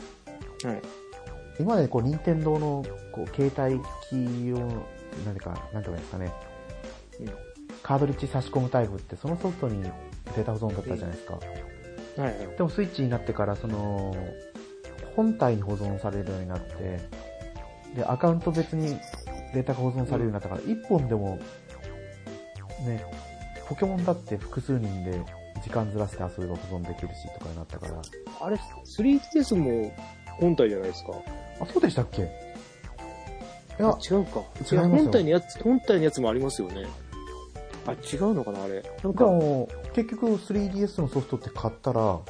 [1.59, 4.85] 今までこう、任天堂の、こう、携帯機を、
[5.25, 6.33] 何か、なんていうんですかね、
[7.21, 7.31] うん
[7.83, 11.35] カードリッジ差し込むタイプって、そのソフトにデータ保存だったじゃないですか。
[11.35, 11.41] は
[12.19, 12.57] いはい。
[12.57, 14.17] でもスイッチになってから、その、
[15.15, 16.99] 本体に保存されるようになって、
[17.95, 18.99] で、アカウント別に
[19.57, 21.39] データが保存されるようになったから、一、本でも、
[22.87, 23.05] ね、
[23.67, 25.19] ポケモンだって複数人で
[25.65, 28.03] 時間ずらして遊べば保存できるしとかになったから、
[28.41, 29.93] あれ、3DS も
[30.39, 31.13] 本体じゃないですか？
[31.61, 32.23] あ、そうでしたっけ？
[32.23, 34.43] いや、違うか。
[34.61, 36.87] 違いますよ本体のやつ、本体のやつもありますよね。
[37.87, 38.83] あ、違うのかな、あれ。
[39.03, 42.21] なんでか、も、結局 3DS のソフトって買ったら、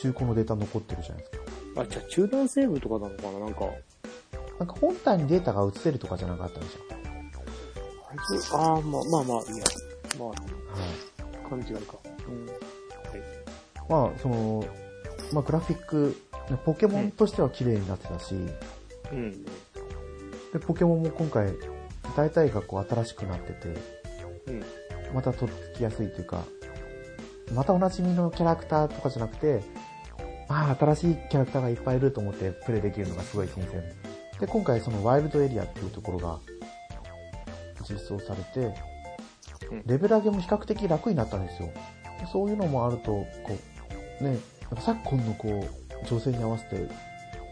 [0.00, 1.30] 中古のデータ残ってるじゃないです
[1.74, 1.82] か。
[1.82, 3.66] あ、じゃあ中断セーブとかなのかな、なんか。
[4.58, 6.80] なんか本体にデータが映せるとかじゃなかったんでしょ
[8.10, 9.64] あれそうあー、まあまあまあ、いや。
[10.18, 10.36] まはい。
[11.44, 11.98] あ、感じがあるか。
[12.28, 12.46] うん。
[13.88, 14.64] まあ、その、
[15.32, 16.16] まあ、グラフィック、
[16.64, 18.34] ポケモンとしては綺麗になってたし、
[19.12, 19.44] うん。
[19.44, 19.50] で、
[20.60, 21.46] ポケモンも今回、
[22.16, 23.68] 伝えたいがこう新しくなってて、
[24.46, 24.64] うん。
[25.14, 26.42] またとっつきやすいというか、
[27.54, 29.62] またおなじみのキャラクターとかじゃなくて、
[30.48, 33.82] ああ、新しいキャラクターがいっぱいいると思ってプレイできるのがすごい新鮮。
[34.40, 36.38] で、今回そのワイルドエリアっていうところが
[37.88, 38.74] 実装されて
[39.70, 41.68] うん、レベル上げも比較的楽になったんですよ。
[42.20, 43.26] でそういうのもあると、こ
[44.20, 46.88] う、ね、なんか昨今のこう、情勢に合わせて、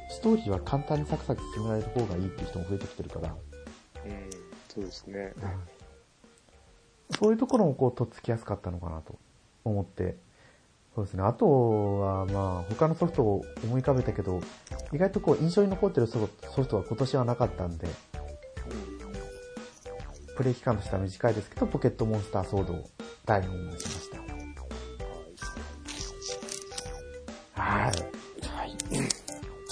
[0.08, 4.30] ストーリーは簡単にサクサク進められる方がいいっていう人も増えてきてるから、うん。
[4.68, 5.34] そうですね。
[7.18, 9.18] そういうところもこう、とっつきやすかったのかなと
[9.64, 10.16] 思って。
[10.96, 11.22] そうですね。
[11.24, 14.40] あとは、まあ、他のソフトを思い浮かべたけど、
[14.94, 17.86] 意外とこう、印象に残ってるソフトソフトは今年はなかったんで、
[20.38, 22.88] プレイ期間としては短いですけど、ポケットモンスターソードを
[23.26, 24.16] 第2位にしました。
[27.60, 27.82] はい。
[27.82, 27.90] は
[28.64, 28.74] い。
[28.88, 29.02] じゃ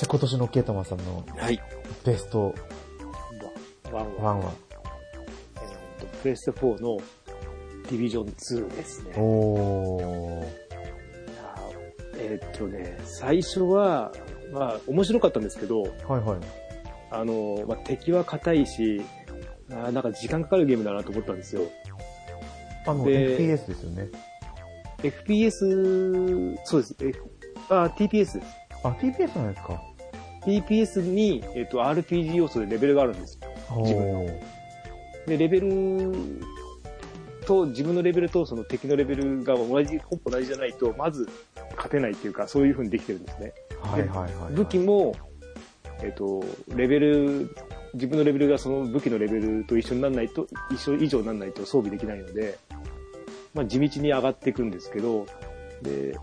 [0.03, 1.59] あ今年のケイタマンさんのはい。
[2.05, 2.55] ベスト
[3.91, 4.53] ワン1は、は、
[5.57, 6.99] えーと、プレステ4の
[7.85, 9.15] ディビジョン2ですね。
[9.17, 10.64] おー。
[12.25, 14.13] えーっとね、最初は、
[14.53, 16.39] まあ、面白かったんですけど、はいはい。
[17.11, 19.03] あの、まあ、敵は硬いし、
[19.71, 21.63] あーなんか時間かかるゲームだなと思ったんですよ。
[22.87, 24.09] あの、で FPS ですよね。
[24.99, 26.97] FPS、そうです。
[27.01, 27.13] え
[27.69, 28.41] あ、TPS です。
[28.83, 29.83] あ、TPS なんですか
[30.47, 33.83] TPS に、えっと、RPG 要素でレベルがあるんですよ。
[33.83, 34.27] 自分の
[35.27, 35.69] で、レベル
[37.45, 41.29] と、自分のレベルとその敵のレベルが同じ、ほぼ同じじゃないと、まず
[41.77, 43.53] 勝てないっていうか、そういう風にできてるんですね。
[43.81, 44.53] はいはいはいはい。
[44.53, 45.15] 武器も、
[46.03, 47.55] えっと、レベル、
[47.95, 52.59] 自分のレベルがその武器のレベルと一緒にならないと、一緒以上にならないと装備できないので、
[53.55, 55.27] まあ地道に上がっていくんですけど、
[55.83, 56.19] で、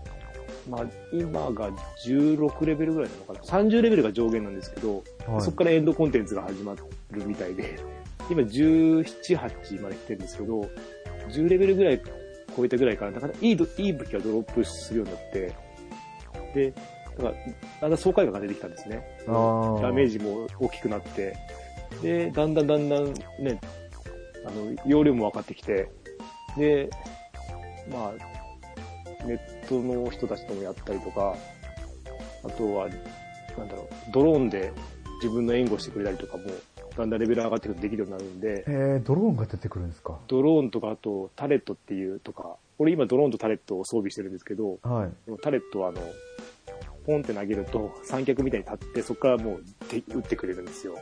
[0.68, 1.70] まあ今が
[2.06, 3.40] 16レベルぐらいなのかな。
[3.40, 6.74] 30レベルが上限なんですけど、はいそこからエンドコンテンツが始ま
[7.10, 7.78] るみたいで、
[8.30, 10.68] 今17、8まで来てるんですけど、
[11.32, 12.00] 10レベルぐらい
[12.56, 15.54] 超えたぐらいから、なかなかいいどいい武器がドロップするようになって、
[16.54, 16.70] で、
[17.16, 17.34] だから、
[17.80, 19.02] だんだん爽快感が出てきたんですね。
[19.26, 19.32] ダ
[19.92, 21.36] メージも大きくなって、
[22.02, 23.60] で、だんだんだんだんね、
[24.46, 25.88] あの、容量も分かってきて、
[26.56, 26.90] で、
[27.90, 31.36] まあ、ネットの人たちともやったりとか、
[32.44, 32.88] あとは、
[33.56, 34.72] なんだろう、ドローンで
[35.22, 36.44] 自分の援護してくれたりとかも、
[36.96, 40.18] だんだんレベル上がってくるとできるようになるんで、えー、ドローンが出てくるんですか？
[40.28, 45.32] ドローンとか、あとタレットっていうとか、俺今ドローンとタレットを装備してるんですけど、はい。
[45.40, 46.00] タレットはあの、
[47.06, 50.96] ポンって投げると三脚みたいに立って、そこからもうで撃ってくれるんですよ。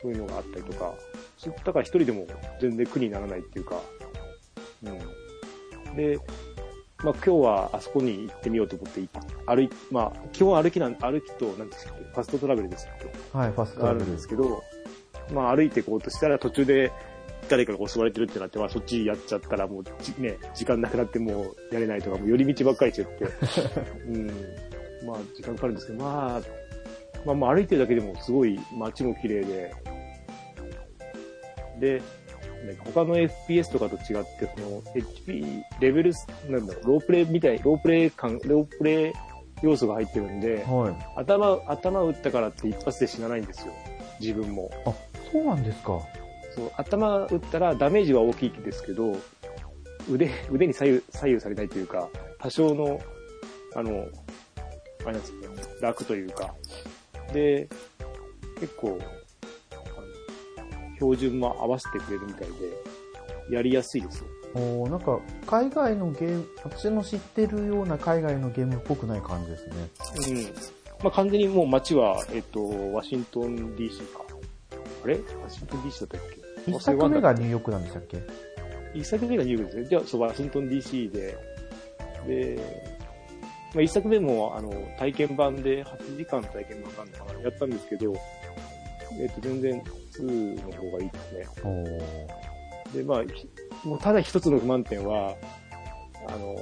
[0.00, 0.94] そういうのがあったりとか、
[1.38, 2.26] そだから一人でも
[2.60, 3.80] 全然苦にならないっていうか、
[4.82, 4.88] う
[5.92, 5.96] ん。
[5.96, 6.18] で、
[7.02, 9.08] まあ今日はあそこに行ってみようと思ってい
[9.46, 12.88] 歩い、まあ基本歩きなん、歩きと、なんですかファストトラベルです
[13.32, 14.06] はい、ファストがあるトラベル。
[14.12, 14.62] んですけど、
[15.32, 16.92] まあ歩いていこうとしたら途中で
[17.48, 23.24] 誰かが襲われてるってなって、まあそっちやっちゃったらもうじね、時間なくなってもうやれないとか、もう寄り道ばっかりしちゃって、
[24.06, 24.26] うん。
[25.06, 26.40] まあ時間かかるんですけど、まあ、
[27.26, 29.74] まあまあ歩いてるだけでもすごい街も綺麗で、
[31.80, 32.02] で、
[32.66, 36.12] ね他の FPS とかと違って、その HP、レベル、
[36.48, 39.12] なんだろう、ロープレイみたい、ロープレイ感、ロープレイ
[39.62, 41.20] 要素が入ってるんで、はい。
[41.20, 43.72] 頭、頭打ったからって一発で死なないんですよ。
[44.20, 44.70] 自分も。
[44.86, 44.92] あ、
[45.32, 46.00] そうなんですか。
[46.54, 49.16] そう、頭打ったらダメージは大きいですけど、
[50.10, 53.00] 腕、腕に左右、左右されないというか、多少の、
[53.74, 54.06] あの、
[55.04, 56.54] あれなんですよね、楽というか。
[57.32, 57.68] で、
[58.60, 58.98] 結構、
[61.02, 62.48] 標準も合わせてくれるみたい
[63.50, 64.26] で、やりやすいですよ。
[64.54, 69.74] おーなんか、海外のゲーム、私の知ってるような海外のゲームっぽくない感じですね。
[70.28, 70.44] うん。
[71.02, 74.24] まあ、完全にもう街は、えっと、ワシントン DC か。
[75.04, 75.18] あれ？
[75.42, 76.20] ワシントン DC だったっ
[76.66, 76.70] け？
[76.70, 78.18] 一作目がニューヨークなんでしたっけ？
[78.94, 79.88] 一作目がニューヨークですね。
[79.88, 81.36] じゃあ、そう、ワシントン DC で、
[82.26, 82.60] で、
[83.74, 88.12] まあ、一作目も、あの、体験版で8時間体験版があるのかな、やったんですけど、
[89.20, 89.82] えっと、全然
[90.18, 91.46] 2の方がいいですね。
[92.94, 93.48] で、まあ、ひ
[93.84, 95.34] もうただ一つの不満点は、
[96.28, 96.56] あの、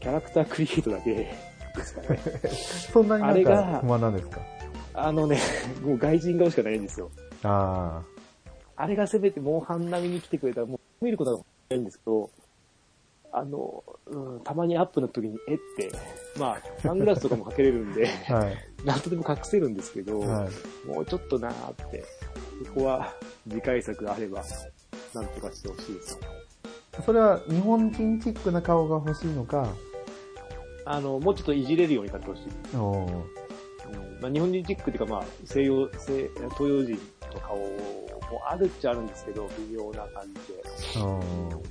[0.00, 1.34] キャラクタークリエイトだけで
[1.82, 2.18] すかね。
[2.92, 4.40] そんなになんあれがか不満なんですか？
[4.94, 5.38] あのね、
[5.82, 7.10] もう外人顔しかないんですよ。
[7.44, 8.02] あ
[8.76, 11.40] あれがせめてモンハン並みに来てくれたら、もう見ることは
[11.70, 12.30] ないんですけど、
[13.32, 15.90] あの、うん、たまにアップの時に、えって、
[16.38, 18.34] まあ、サングラスとかもかけれるんで、あ。
[18.34, 18.56] はい。
[18.84, 20.86] なんとでも隠せるんですけど、はい。
[20.86, 22.04] もうちょっとなーって、
[22.64, 23.14] そこは
[23.48, 24.44] 次回作があれば、
[25.14, 26.18] なんとかしてほしいです。
[27.04, 29.68] それは日本人チックな顔が欲しいのか、
[30.84, 32.42] あの、もうちょっといじれるようになってほしい。
[32.74, 33.38] うん
[34.20, 36.98] まあ、日本人チックっていうか、まあ、西洋、西東洋人
[37.34, 37.68] の顔も
[38.46, 41.00] あるっちゃあるんですけど、微妙な感じで。
[41.00, 41.62] うん。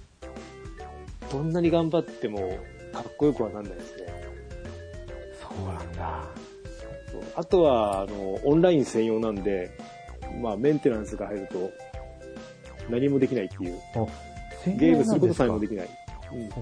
[1.32, 2.39] どんなに頑張っても、
[2.93, 4.06] かっこよくはなんないですね。
[5.41, 6.46] そうなんだ。
[7.21, 9.71] そうあとは、あの、オンライン専用なんで、
[10.41, 11.71] まあ、メンテナンスが入ると、
[12.89, 13.80] 何もできないっていう。
[13.95, 14.06] あ、
[14.65, 15.86] ゲームすることさえもでききない。
[15.88, 15.97] うん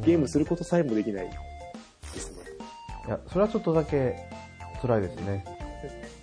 [0.02, 1.30] ゲームすることさえもできない
[2.14, 2.44] ですね。
[3.08, 4.16] いや、それはちょっとだけ
[4.82, 5.44] 辛いですね。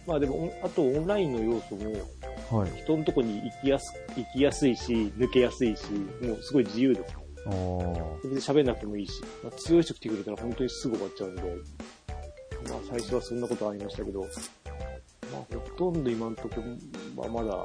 [0.06, 2.70] まあでも、おあとオンラインの要素も、はい。
[2.82, 7.14] 人のとこに行きやす、行きやすいし、抜けやすいし、もうすごい自由です。
[8.22, 11.42] 別に喋んなくてもいいし、まあ、強い人来てくれたら本当にすぐ終わっちゃうんで、
[12.68, 14.26] まあ最初はそんなことありましたけど、ま
[15.38, 15.42] あ
[15.76, 17.56] ほとんど今のところ、まあまだ、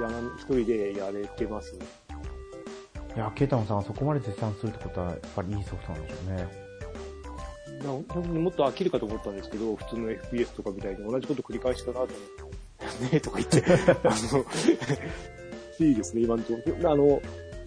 [0.00, 1.86] やらん一人でやれてますね。
[3.16, 6.70] いや、ケイタマンさんがそこまで絶賛するってことは、やっぱりいいソフトなんでしょうね。
[7.82, 12.08] な本当にもっと飽きるかと思ったんですけど、普通の FPS とかみたいに同じこと繰り返しかなと思っ
[13.00, 13.64] て、 ねえとか言って、
[14.08, 14.44] あの、
[15.86, 16.90] いいですね、今のところ。
[16.90, 17.22] あの、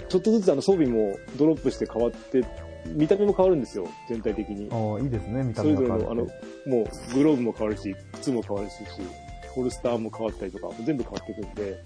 [0.07, 2.43] ちょっとずつあの装備もドロップして変わって、
[2.87, 4.69] 見た目も変わるんですよ、全体的に。
[4.71, 6.31] ああ、いいですね、見たそれぞれの、目が変わる
[6.65, 8.75] あの、もうグローブも変わるし、靴も変わるし、
[9.53, 11.83] ホルスターも変わったりとか、全部変わってくんで、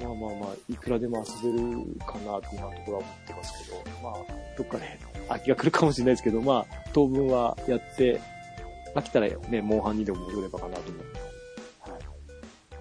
[0.00, 4.14] まあまあまあ、いくらでも遊べるかなって今のところは思ってますけど、まあ、
[4.56, 8.20] どっかね、飽きが来るかもしれないですけど、まあ、当分はやって、
[8.94, 11.90] 飽きたらね、モンハンにでも戻ればかなと思って。
[11.90, 12.02] はい。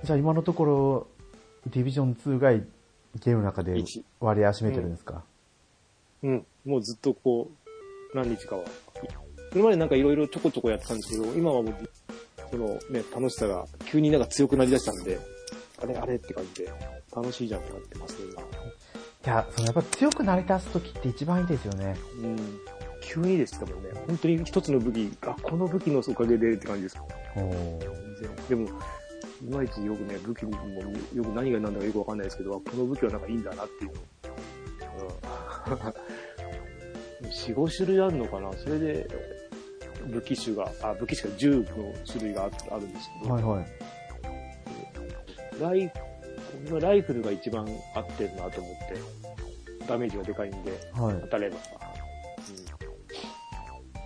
[0.03, 1.07] じゃあ今のところ、
[1.67, 5.23] ディビジョン2がゲームの中で一割合占めてるんですか、
[6.23, 7.49] うん、もうずっとこ
[8.13, 8.63] う、何日かは。
[9.55, 11.89] 今までなんかいろいろちょこちょこやってたんですけど、今はもう、
[12.51, 15.17] そのね、楽しさが急になんか強くなりだしたんで、
[15.81, 16.71] あれあれって感じで、
[17.15, 18.41] 楽しいじゃんってなってますね、今。
[18.41, 18.45] い
[19.25, 21.95] や、そのやっぱ強くなりだすときって一番いいですよね。
[22.21, 22.37] うん。
[23.01, 23.91] 急にでしたもんね。
[24.05, 26.97] 本当に一つの武器、あ、この武器のおかげでって感じです。
[27.35, 28.79] おー全然でも、
[29.41, 30.51] いまいちよくね、武器も
[31.13, 33.99] よく何が何だかよくわかんないですけど、あこの武器はなんかいいんだなっていうの。
[35.71, 35.93] うん。
[37.45, 38.51] 4、5種類あるのかな？
[38.53, 39.07] それで、
[40.07, 41.65] 武器種が、あ、武器種が銃の
[42.05, 43.65] 種類がああるんですけど、はいはい。
[45.61, 45.91] ライ
[46.67, 51.27] 今ライフルが一番合ってるなと思って、ダメージがでかいんで、はい当。
[51.27, 51.57] たれば。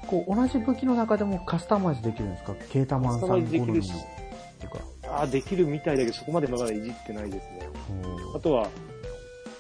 [0.08, 2.54] こう、同じ武器の中でもカスタマイズできるんですか？
[2.70, 3.92] ケータマンさん好カスタマイズできるし。
[5.04, 7.70] ああ、できるみたいだけど、そこまでまだいじってないですね。
[8.34, 8.70] あとは、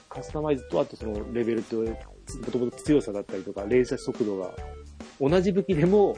[0.08, 1.84] カスタマイズと、あとそのレベルと、
[2.40, 4.52] もともと強さだったりとか、連射速度が、
[5.20, 6.16] 同じ武器でも、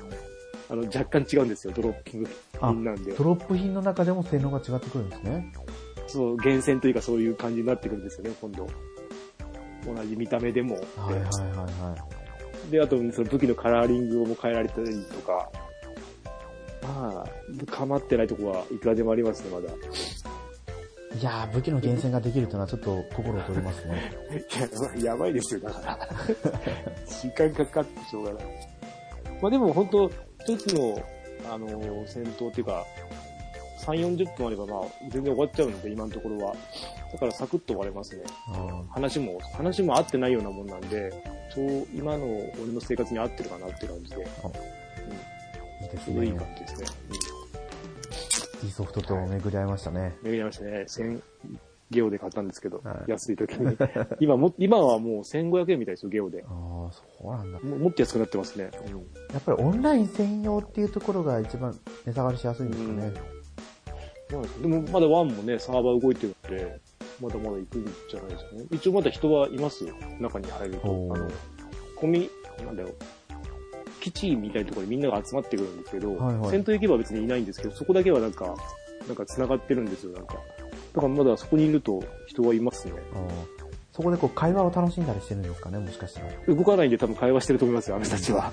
[0.69, 3.23] あの、若干違うんですよ、ドロッピング品なんでド。
[3.23, 5.53] ロップ品の中でも性能が違ってくるんですね。
[6.07, 8.67] そう、厳選というかそういう感じになってくるんですよね、今度。
[9.85, 10.75] 同じ見た目でも。
[10.75, 11.95] はいはいはいは
[12.71, 15.49] で、あと、その武器のカラーリングも変えられたりとか、
[16.81, 19.73] まあ、かまってないとこはいくらでもありますね、まだ。
[21.15, 21.19] い。
[21.19, 24.11] いやー、武器の厳選ができるというのはちょっと心を取りますね。
[24.99, 25.99] いや、やばいですよ、だから。
[27.05, 28.43] 時間かかってしょうがない。
[29.41, 30.11] まあでも本当、
[30.45, 31.01] 一つの、
[31.51, 32.85] あのー戦闘っていうか、
[33.83, 36.55] 3、40分あればまあ、全然終わっちゃうので、今のところは。
[37.11, 38.23] だからサクッと終われますね。
[38.47, 41.11] あ話も、話も合ってないようなもんなんで、
[41.53, 42.25] そう、今の
[42.61, 46.39] 俺の生活に合ってるかなって感じで、ーいいですちょうどいいね。
[46.39, 46.87] 感じですね。
[48.63, 50.15] いいソフトと巡り合いましたね。
[50.23, 50.85] 巡りましたね。
[50.87, 51.21] 1000、
[51.89, 53.77] ゲオで買ったんですけど、はい安い時に。
[54.19, 56.43] 今も、今はもう1500円みたいですよ、ゲオで。
[56.47, 57.59] ああ、そうなんだ。
[57.59, 58.71] ももっと安くなってますね。
[58.87, 58.97] うん
[59.33, 63.13] やっぱりオンライン専用っていうところが一番値下がりしやすいんですかね。
[64.31, 66.79] まあでもまだワンもね、サーバー動いてるんで、
[67.21, 68.65] まだまだ行くんじゃないですかね。
[68.71, 69.93] 一応まだ人はいますよ。
[70.19, 70.87] 中に入ると。
[70.89, 71.29] おーあの、
[71.97, 72.29] コミ、
[72.65, 72.89] なんだよ。
[74.03, 78.53] 基地みたいなところにみんなが集まってくるんですけど、はいはい戦闘行けば別にいないんですけど、そこだけはなんか、
[79.07, 80.33] なんか繋がってるんですよ、なんか。
[80.93, 82.93] だからまだそこにいると人はいますね。
[83.93, 86.27] そこでこう会話を楽しんだりしてるんですかね、もしかしたら。
[86.53, 88.51] 動かないんで多分会話してると思いますよ、あの人たちは。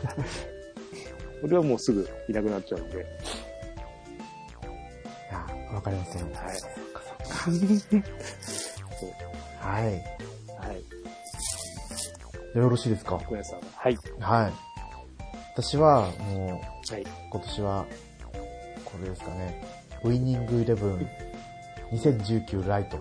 [1.42, 2.96] 俺はもうすぐいなくなっちゃうんで。
[2.96, 2.98] い
[5.32, 6.26] やー、わかりますよ。
[6.34, 6.56] はい。
[6.56, 8.00] そっかそっ
[9.60, 9.68] か。
[9.68, 9.84] はい。
[9.84, 9.90] は
[12.54, 12.58] い。
[12.58, 13.18] よろしいですか？
[13.18, 13.60] 小屋さん。
[13.74, 13.98] はい。
[14.20, 14.69] はい。
[15.52, 17.06] 私は、もう、はい。
[17.30, 17.86] 今年は、
[18.84, 19.64] これですかね。
[20.04, 21.06] ウィニングイレブン
[21.92, 22.98] 2019ライト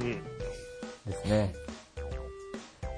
[0.00, 0.22] うん。
[1.04, 1.52] ですね。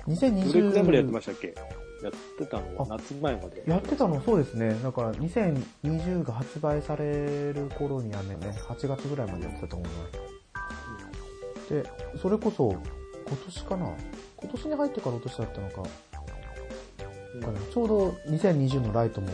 [0.07, 1.55] どれくらいまでやってま2020したっけ？
[2.03, 3.65] やってたのは夏前まで。
[3.67, 4.23] やってたの？
[4.23, 4.75] そうですね。
[4.83, 9.95] だから2020が発売される頃にはね、8月ぐらいまでやってたと思いま
[11.69, 11.75] す。
[11.75, 11.85] で、
[12.21, 13.91] それこそ、今年かな？
[14.37, 15.83] 今年に入ってから落としだったのか、
[17.35, 19.29] うんかなちょうど2020のライトも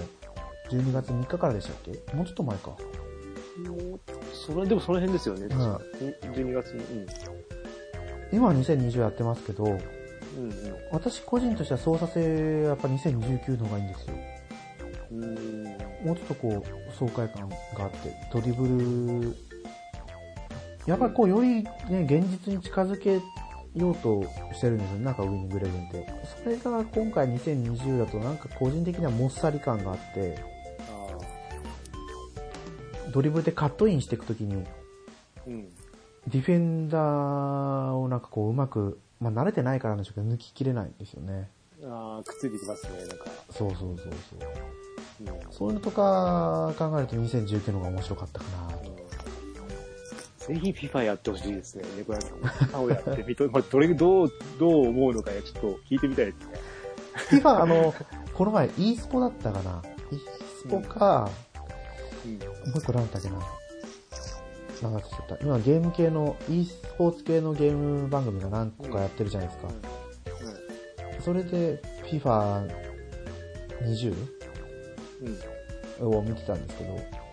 [0.70, 2.14] 12月3日からでしたっけ？
[2.14, 2.70] もうちょっと前か。
[2.70, 4.00] もう
[4.32, 5.46] それ、でもその辺ですよね。
[5.46, 7.06] ん12月に。
[8.32, 9.70] 今は2020やってますけど、うん。
[9.70, 9.80] うんうん。
[10.90, 14.14] 私個人としては操作性やっぱ2019の方がいいんですよ。
[15.12, 15.64] うーん。
[16.04, 19.36] もうちょっとこう、爽快感があって、ドリブル、
[20.86, 23.20] やっぱりこう、よりね、現実に近づけ
[23.74, 24.22] ようと
[24.52, 26.06] してるんですよね、なんかウィニングイレブンって。
[26.42, 30.54] それが今回2020だとなんか個人的にはもっさり感があって。
[33.12, 34.64] ドリブルでカットインしていくときに、
[35.46, 35.68] うん。
[36.26, 41.48] ディフェンダーをなんかこう、うまく、まあ慣れてないからなんでしょうけど、抜ききれないんですよね。
[41.84, 43.26] ああ、くっついてきますね、なんか。
[43.50, 44.08] そうそうそうそう。
[45.20, 45.52] うん。
[45.52, 48.93] そういうのとか考えると2019の方が面白かったかなと。
[50.46, 52.38] ぜひ FIFA やってほしいですね、猫屋さん。
[52.68, 54.28] FIFA をやってみと、まあ、どれ、どう、
[54.58, 56.54] どう思うのかちょっと聞いてみたいですね。
[57.40, 57.94] FIFA、あの、
[58.34, 60.18] この前 e スポだったかな ?e
[60.62, 61.30] スポか、
[62.24, 62.32] うん。
[62.32, 62.38] も
[62.76, 63.38] う一個なんだっけな？
[64.82, 65.36] なんだった。
[65.42, 69.68] 今ゲーム系の、e スポーツ系のゲーム番組が何個かやってるじゃないですか。
[71.24, 74.14] それで FIFA20
[75.22, 75.38] うん。
[76.02, 76.18] うん。
[76.18, 77.23] を見てたんですけど、うん。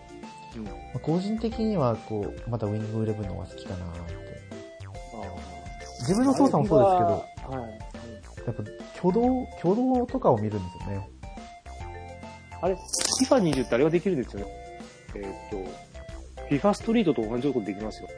[0.60, 4.14] まあ個人的にはこう、まだウィングイレブンの方が好きかなって。
[5.14, 5.52] あ
[6.00, 7.58] 自分の操作もそうですけど。
[7.60, 7.92] はい。
[8.46, 8.62] やっぱ
[8.98, 11.10] 挙動、挙動とかを見るんですよね。
[12.60, 12.74] あれ、
[13.28, 14.46] FIFA20 ってあれができるんですよね。
[15.14, 15.64] えーっ、
[16.48, 18.08] と、FIFA ストリートと同じことできますよ。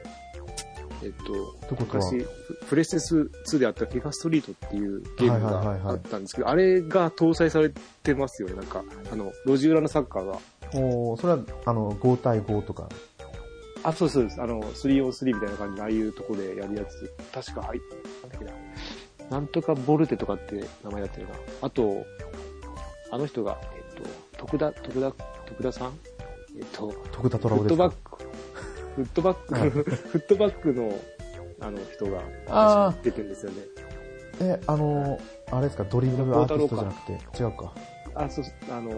[1.03, 7.71] えっ、と、ってことは、昔、ププレステス2であった FIFA ストリートっていうゲームはいはいはいはいがあったんですけど、あれが搭載され
[8.03, 8.55] てますよね。
[8.55, 10.39] なんか、あの、路地裏のサッカーが。
[10.75, 12.89] おーそれは、あの、5対5とか。
[13.83, 14.41] あ、そうそうです。
[14.41, 17.13] あの、3on3 みたいな感じで、ああいうとこでやるやつ。
[17.33, 17.81] 確か、はい、
[18.23, 18.53] なんだっけな。
[19.31, 21.35] なんとかボルテとかって名前だったよな。
[21.63, 22.05] あと、
[23.11, 24.09] あの人が、えっと、
[24.39, 25.13] 徳田、徳田、
[25.47, 25.93] 徳田さん？
[26.57, 27.85] えっと、徳田フ虎夫ですか？
[27.87, 28.25] ットバック、
[28.97, 30.99] フットバック、はい フットバックの、
[31.61, 32.07] あの人
[32.51, 33.59] が、出てるんですよね。
[34.41, 35.19] え、あの、
[35.51, 37.13] あれですか、ドリブルアーティストじゃなくて、
[37.43, 37.73] 違うか。
[38.15, 38.91] あ、そう、あの、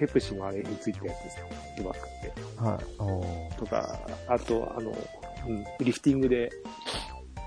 [0.00, 1.46] ペプシのあれについてたやつですよ。
[1.50, 2.32] フットバックって。
[2.56, 3.56] はい。
[3.58, 4.96] とか、あと、あの、
[5.46, 6.50] うん、リフティングで、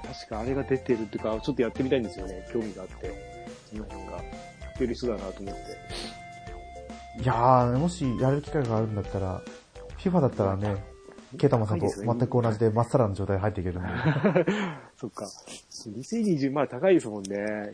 [0.06, 2.48] 確かあれが出てるっていうか、ちょっとやってみたいんですよね。
[2.54, 3.12] 興味があって。
[3.72, 4.22] その辺が。
[4.78, 7.24] 出る人だなと思って。
[7.24, 9.42] いやー、もしやれる機会があるんだったら、
[9.98, 10.84] FIFA だったらね、
[11.40, 13.90] ケイタマさんと全く同じでまっさらな状態で入っていけるんで。
[14.96, 15.26] そっか。
[15.26, 17.74] 2020、まあ高いですもんね。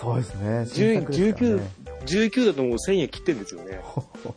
[0.00, 0.48] そうですね。
[0.60, 1.62] 10新作ですからね
[2.06, 3.80] 19だともう1000円切ってんですよね。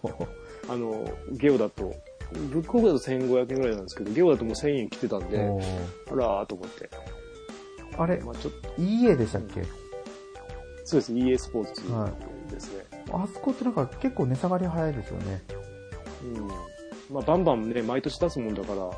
[0.70, 1.93] あの、ゲオだと。
[2.32, 5.64] ブックオフだと1500円ぐらいなんですけど、ゲオだともう1000円切ってたんで、おー
[6.12, 6.89] あらーと思って。
[7.97, 9.64] あれ、まあちょっと、EA でしたっけ？
[10.86, 12.09] そうです、EA スポーツは
[12.49, 12.86] ですね。
[13.12, 15.43] あそこってなんか結構値下がり早いですよね。
[16.24, 16.47] うん。
[17.14, 18.91] まあバンバンね、毎年出すもんだから、うん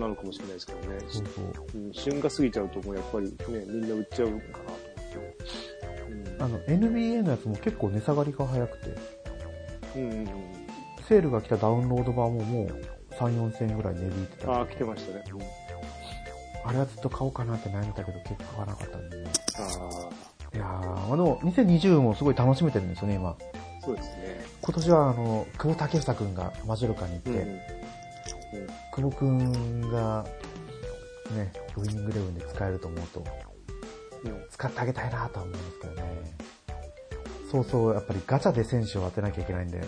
[0.00, 0.98] なのかもしれないですけどね。
[1.08, 1.78] そうそう。
[1.78, 3.34] うん、旬が過ぎちゃうともうやっぱりね、
[3.66, 4.85] みんな売っちゃうかなと。
[6.46, 8.94] あの、NBA のやつも結構値下がりが早くて、
[9.96, 10.02] うん。
[10.02, 10.26] うんうんうん。
[11.08, 12.68] セールが来たダウンロード版ももう
[13.14, 14.52] 3、4千円ぐらい値引いてた。
[14.52, 15.24] ああ、来てましたね。
[15.32, 15.40] うん
[16.64, 19.30] あれはずっと買おうかなって悩んだけど結構買わなかったんでね。
[19.56, 23.30] あいやー、あの、2020もすごい楽しめてるんですよね、今。
[23.30, 23.36] あ、
[23.84, 24.44] そうですね。
[24.60, 27.38] 今年はあの、久保建英くんがマジョルカに行って、うん。
[27.38, 27.60] うん
[28.96, 30.24] 久保くんが、
[31.36, 33.24] ね、ウィニングレブンで使えると思うと、
[34.30, 34.46] うん。
[34.50, 36.36] 使ってあげたいなとは思うんですけどね。
[37.50, 39.80] そうそう、やっぱりガチャで選手を当てなきゃいけないんで、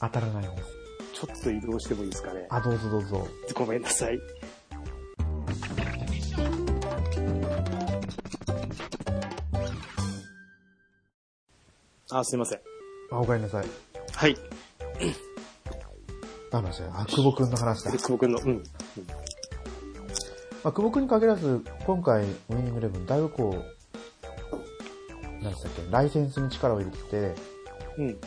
[0.00, 0.68] 当たらないんです。
[1.12, 2.46] ちょっと移動してもいいですかね。
[2.50, 3.26] あ、どうぞどうぞ。
[3.54, 4.18] ごめんなさい。
[12.10, 12.60] あ、すいません。
[13.10, 13.66] あ、おかえりなさい。
[14.12, 14.36] はい。
[16.52, 16.92] 何の話だよ。
[16.94, 17.90] あ、久保くんの話だ。
[17.90, 18.62] で、久保くんの、うん。
[20.66, 23.84] まあ、久保くんに限らず、今回、ウィニングレブン、だいぶこう、
[25.40, 27.34] 何でしたっけ、ライセンスに力を入れてきて、
[27.98, 28.20] うん。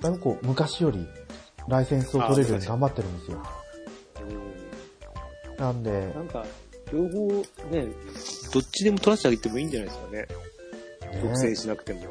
[0.00, 1.04] だいぶこう、昔より、
[1.66, 3.42] ライセンスを取れるように頑張ってるんですよ。
[5.58, 6.46] なんでな、んか、
[6.92, 7.26] 両方
[7.72, 7.88] ね、
[8.52, 10.18] どっちでも取らせてあげてもいいんじゃないですかね。
[10.20, 10.26] ね
[11.24, 12.02] 独占しなくても。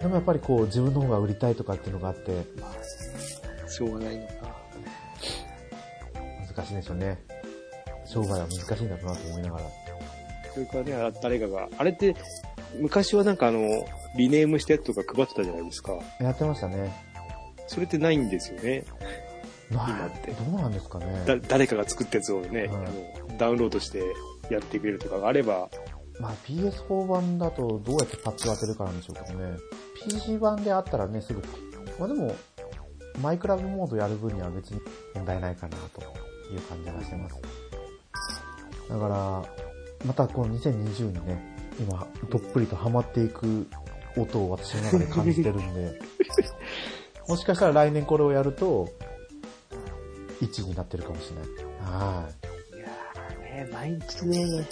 [0.00, 4.32] でもやっぱりこう、自分の方が売りたいとかっていうのがあって、まあ、しょうがないのか。
[6.56, 7.37] 難しいでしょうね。
[8.08, 9.64] 商売は難しいんだろうなと思いながら。
[10.54, 12.14] それからね、あ誰かが、あれって、
[12.80, 13.86] 昔はなんかあの、
[14.16, 15.92] リネームしたやつとか配ってたじゃないですか。
[16.20, 16.92] やってましたね。
[17.66, 18.84] それってないんですよね。
[19.70, 21.24] な今ってどうなんですかね。
[21.26, 24.02] だ誰かが作ったやつをね、はいあのダウンロードして
[24.50, 25.68] やってくれるとかがあれば、
[26.18, 29.58] まあ PS4 版だとどうやってパッチを当てるかなんでしょうけどね。
[30.08, 31.42] PC 版であったらね、すぐ。
[31.98, 32.34] まあでも、
[33.22, 34.80] マイクラブモードやる分には別に
[35.14, 36.00] 問題ないかなと
[36.52, 37.67] いう感じがしてます。
[38.88, 39.44] だから、
[40.06, 43.66] またこの2020にね、今、どっぷりとハマっていく
[44.16, 46.00] 音を私の中で感じてるんで、
[47.28, 48.88] もしかしたら来年これをやると、
[50.40, 51.92] 1になってるかもしれない。
[51.92, 52.28] は
[52.74, 54.66] いやーね、毎日ね、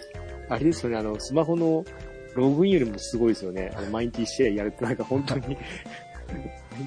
[0.48, 1.84] あれですよね、あの、スマホの
[2.34, 3.72] ログインよりもすごいですよね。
[3.76, 5.56] あの毎日1試合やるってなんか本当に、毎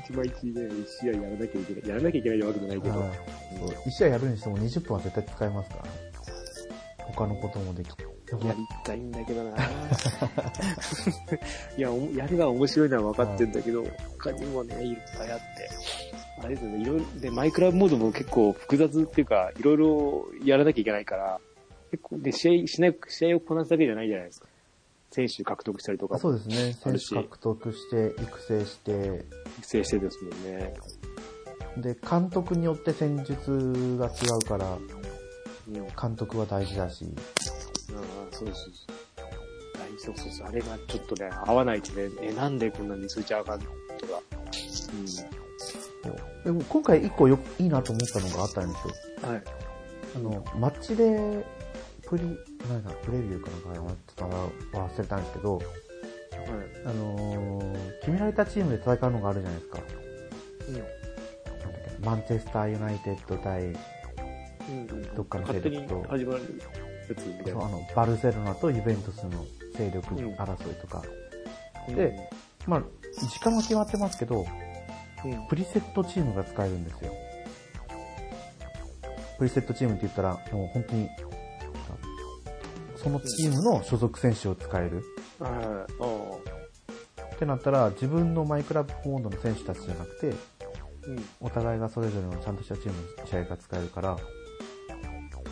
[0.05, 1.89] 日毎日ね、1試合やらなきゃいけない。
[1.89, 2.81] やらなきゃいけないわけじゃないい。
[2.81, 2.99] けど。
[2.99, 3.09] はい
[3.59, 6.08] そう1試合やるにしても20分は絶対使えますからね。
[7.13, 8.03] 他のこともできて。
[8.43, 9.57] やりたいんだけどな
[11.77, 13.83] いや、やるが面白いのは分かってんだけど、
[14.19, 15.45] 他にもね、いっぱいあって。
[16.41, 21.39] あれですよね、いろいろ、で、マイクラブモードも結構複雑っていうか、いろいろやらなきゃいけないから、
[21.91, 24.47] 結構、で、試合しない、試合をこなすだけじゃないじゃないですか。
[25.11, 26.73] 選手獲得したりとか、そうですね。
[26.73, 29.25] 選手獲得して、育成して、
[29.57, 30.73] 育成してですもんね。
[31.77, 34.77] で、監督によって戦術が違うから、
[35.99, 37.05] 監督は大事だし、
[37.91, 38.73] あ、そうそうそう。
[39.73, 40.47] 大そうそうそう。
[40.47, 44.21] あれがちょっとね、合わないとね、え、なんでこんなに数値上がるのとか。
[46.43, 48.93] でも今回一個よいいなと思ったのがあったんですよ。
[49.23, 49.29] うん。
[49.29, 49.43] はい。
[50.15, 51.45] あの、マッチで、
[52.07, 55.65] プリ、なんか、プレビューかなんかやってたら忘れたんですけど、はい。
[56.85, 59.79] あのー決められたチームで戦うのがあるじゃないですか。
[60.67, 60.73] うん。
[60.73, 60.91] なんだっ
[61.99, 63.98] けマンチェスターユナイテッド対、うん
[65.15, 66.61] どっかの勢力と始まる
[67.09, 67.51] やつみたいな。
[67.53, 69.45] そうあの、バルセロナとユベントスの
[69.75, 71.03] 勢力うん争いとか、
[71.87, 72.29] うんで、
[72.67, 72.83] まあ、
[73.27, 74.45] 時間は決まってますけど、
[75.25, 75.47] うん。
[75.47, 77.11] プリセットチームが使えるんですよ。
[79.37, 81.09] プリセットチームって言ったら、もう本当に、
[82.95, 85.03] そのチームの所属選手を使える。
[85.39, 85.51] はい。
[87.21, 90.59] あってなったら、自分のマイクラブモードの選手たちじゃなくて。
[91.39, 94.17] お互いがそれぞれのちゃんとしたチームの試合が使えるから、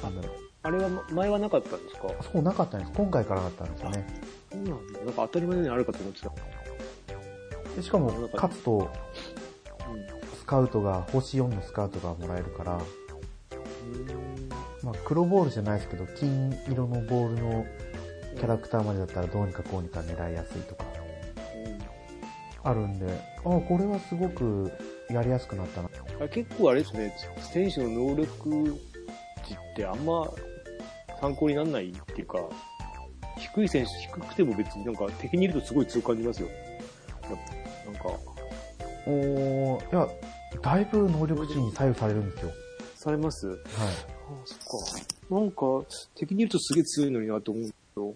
[0.03, 0.21] あの、
[0.63, 2.09] あれは前はなかったんですか？
[2.31, 2.91] そうなかったんです。
[2.95, 4.07] 今回からだったんですよね。
[4.51, 4.99] そうなんだ。
[4.99, 6.31] なんか当たり前のようにあるかと思ってた。
[7.75, 8.89] でしかも、勝つと、う
[10.37, 12.79] スカウトが、星4のスカウトがもらえるから、ん。
[14.83, 17.65] まあ、黒ボールじゃないですけど、金色のボールの
[18.35, 20.85] キャラクターまでだったらどうにかこうにか狙いやすいとか、
[22.63, 23.05] あるんで、
[23.39, 24.71] あ、これはすごく
[25.09, 25.89] やりやすくなったな。
[26.29, 27.15] 結構あれですね、
[27.53, 28.79] 選手の能力値
[29.77, 30.27] ってあんま
[31.21, 32.39] 参考にならないっていうか、
[33.37, 36.47] 低い選手、低くても別になんか敵にいるとすごい強く感じますよ。
[37.85, 38.09] なんか、
[39.05, 40.07] おー、いや、
[40.61, 42.51] だいぶ能力値に左右されるんですよ。
[42.95, 43.47] されます？
[43.47, 43.57] はい。
[43.57, 43.61] あ
[44.45, 44.57] そっ
[45.29, 45.35] か。
[45.35, 45.65] なんか、
[46.15, 48.15] 敵にいるとすげえ強いのになと思うけど、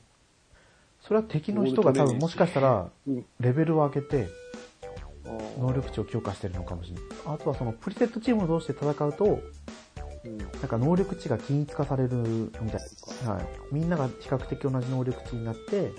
[1.02, 3.26] それは敵の人が多分もしかしたら、うん。
[3.40, 4.28] レベルを上げて、
[5.60, 7.04] 能力値を強化してるのかもしれない。
[7.26, 9.42] あとはその、プリセットチーム同士で戦うと、うん。
[10.24, 13.28] なんか能力値が均一化されるみたいです。
[13.28, 13.46] はい。
[13.72, 15.92] みんなが比較的同じ能力値になって、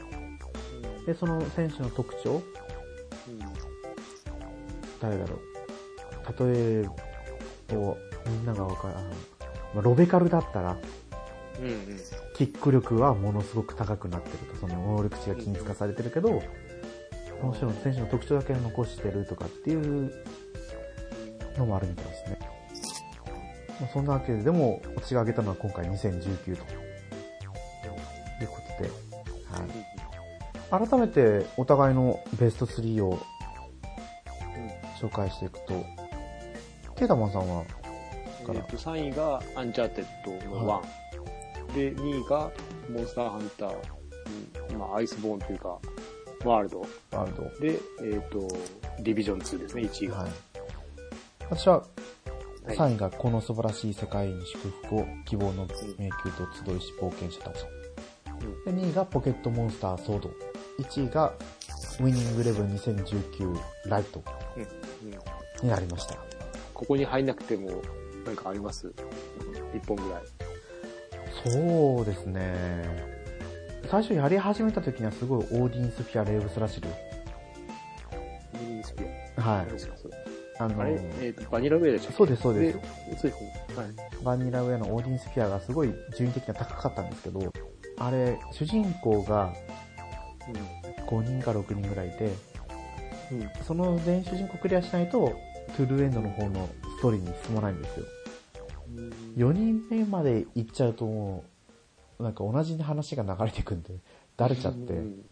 [1.06, 2.40] で、その選手の特徴、
[5.00, 5.40] 誰だろう？
[6.46, 7.96] 例えば、
[8.26, 9.08] みんながわかる、あの
[9.74, 10.76] まあロベカルだったら、
[11.60, 11.66] うん。
[11.66, 11.84] うん。
[12.36, 16.40] キック力はものすごく高くなってると、その能力値が均一化されてるけど、
[17.40, 20.12] その人の選手の特徴だけ残してるとかっていう
[21.58, 22.51] のもあるみたいですね。
[23.82, 26.82] まあ、そんなわけで、でも、私が挙げたのは今回2019と。
[28.40, 28.90] いうことで、
[30.70, 30.88] はい。
[30.88, 33.18] 改めてお互いのベスト3を
[35.00, 35.84] 紹介していくと、
[36.96, 37.64] ケータマンさんは、
[38.40, 40.82] えっと、3位がアンチャーテッドの
[41.74, 41.74] 1。
[41.74, 42.50] で、2位が
[42.88, 43.74] モンスターハンター、
[44.70, 45.78] うんまあ、アイスボーンというか、
[46.44, 46.80] ワールド。
[47.10, 47.42] ワールド。
[47.60, 48.48] で、えっ、と、
[49.00, 50.16] ディビジョン2ですね、1位が。
[50.18, 50.30] はい。
[51.50, 51.84] 私は、
[52.64, 55.66] はい3位がこの素晴らしい世界に祝福を希望の
[55.98, 57.64] 迷宮と集いし冒険者たち。
[58.64, 60.30] で、2位がポケットモンスターソード。
[60.78, 61.34] 1位が
[62.00, 64.22] ウイニングイレブン2019ライト
[65.62, 66.16] になりました。
[66.72, 67.82] ここに入んなくても、
[68.24, 68.92] なんかあります？
[69.74, 70.22] 一本ぐらい。
[71.44, 73.12] そうですね。
[73.90, 76.88] 最初やり始めた時にはすごいオーディンスフィアレーブスラシル。
[78.60, 79.04] ミニスピ
[79.36, 79.42] ア。
[79.42, 79.72] はい何。
[79.72, 80.21] ですか、それ？
[80.64, 83.26] あのあれえっ、と、バニラウェアでしたそうです、そうです。
[83.26, 83.34] はい。
[84.24, 87.52] バニラウェアのオーディンスフィアがすごい順位的には高かったんですけど、
[87.98, 89.52] あれ、主人公が
[91.08, 92.32] 5人か6人ぐらいいて、
[93.32, 93.40] うん。
[93.40, 93.50] うん。
[93.66, 95.32] その全員主人公クリアしないと、
[95.76, 98.06] トゥルーエンドの方のストーリーに進まないんですよ。
[99.36, 101.44] 4人目まで行っちゃうとも
[102.20, 103.94] う、なんか同じ話が流れていくんで、
[104.36, 105.24] だれちゃって、うん。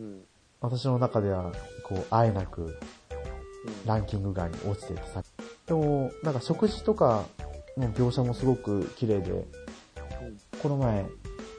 [0.00, 0.24] うん。
[0.60, 1.52] 私の中では、
[1.84, 2.76] こう、あえなく
[3.86, 5.22] ランキング外に落ちててさ。
[5.66, 7.24] でも、なんか食事とか
[7.76, 9.44] の描写もすごく綺麗で、
[10.62, 11.06] この前、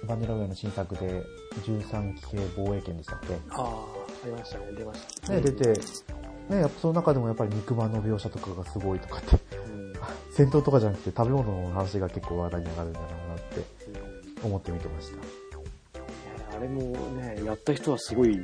[0.08, 1.24] バニラウェイの新作で
[1.66, 3.34] 13期系防衛権でしたっけ？
[3.52, 3.86] ああ、
[4.24, 5.34] ありましたね、出ました。
[5.34, 5.70] ね、出て、
[6.50, 9.94] ね、やっぱその中でもやっぱり肉まんの描写とかがすごいとかって、うん。
[10.36, 13.60] 戦闘とかじゃなくて食べ物の話が結構話題に上がるんだろうなって
[14.42, 16.58] うん思って見てました。
[16.58, 18.38] あれもね、やった人はすごい、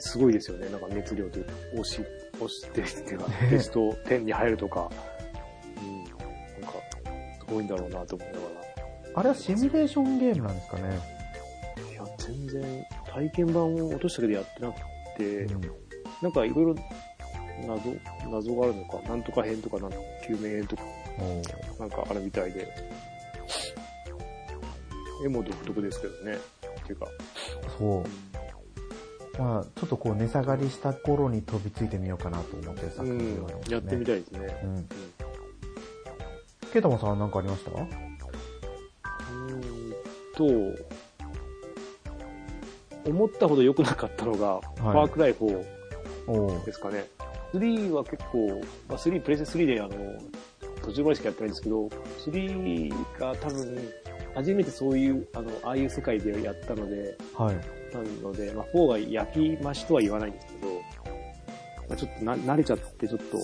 [0.00, 0.68] すごいですよね。
[0.68, 2.00] なんか熱量というか、押し、
[2.44, 4.90] 押してっていうか、ねテスト10に入るとか、
[5.78, 6.04] うん、
[6.62, 6.78] なんか、
[7.38, 8.54] すごいんだろうなと思いなが
[9.16, 10.82] あれはシミュレーションゲームなんですかね。
[10.82, 10.88] ら。
[10.88, 14.78] いや、全然、体験版を落としたけどやってなく
[15.16, 15.84] て、うん
[16.22, 16.74] なんかいろいろ
[17.66, 17.94] 謎、
[18.30, 19.90] 謎があるのか、なんとか編とか、なん
[20.26, 20.82] 救命編とか、
[21.78, 22.66] なんかあるみたいで、
[25.24, 26.38] 絵も独特ですけどね。
[26.80, 27.06] っていうか、
[27.78, 28.04] そう。
[29.38, 33.74] まあ、ちょっとこう値下がりした頃に飛びついてみようかなと思ってる作うん品ではありますね。
[33.74, 34.60] やってみたいですね。
[34.64, 34.88] うん。
[36.72, 37.70] ケイタマさんは何かありました？
[37.70, 40.82] うーんと、
[43.06, 45.64] 思ったほど良くなかったのが、ファークライ4
[46.26, 47.06] おーですかね。
[47.54, 49.90] 3は結構、まあ、3、プレステ3であの、
[50.82, 53.78] 途中までしかやってないんですけど、3が多分、
[54.34, 57.60] 初めてそういう、あの、ああいう世界でやったので、はい。
[57.94, 60.68] なので、まあ、4が焼き増しとは言わないんですけど、
[61.88, 63.38] まあ、ちょっとな慣れちゃって、ちょっと、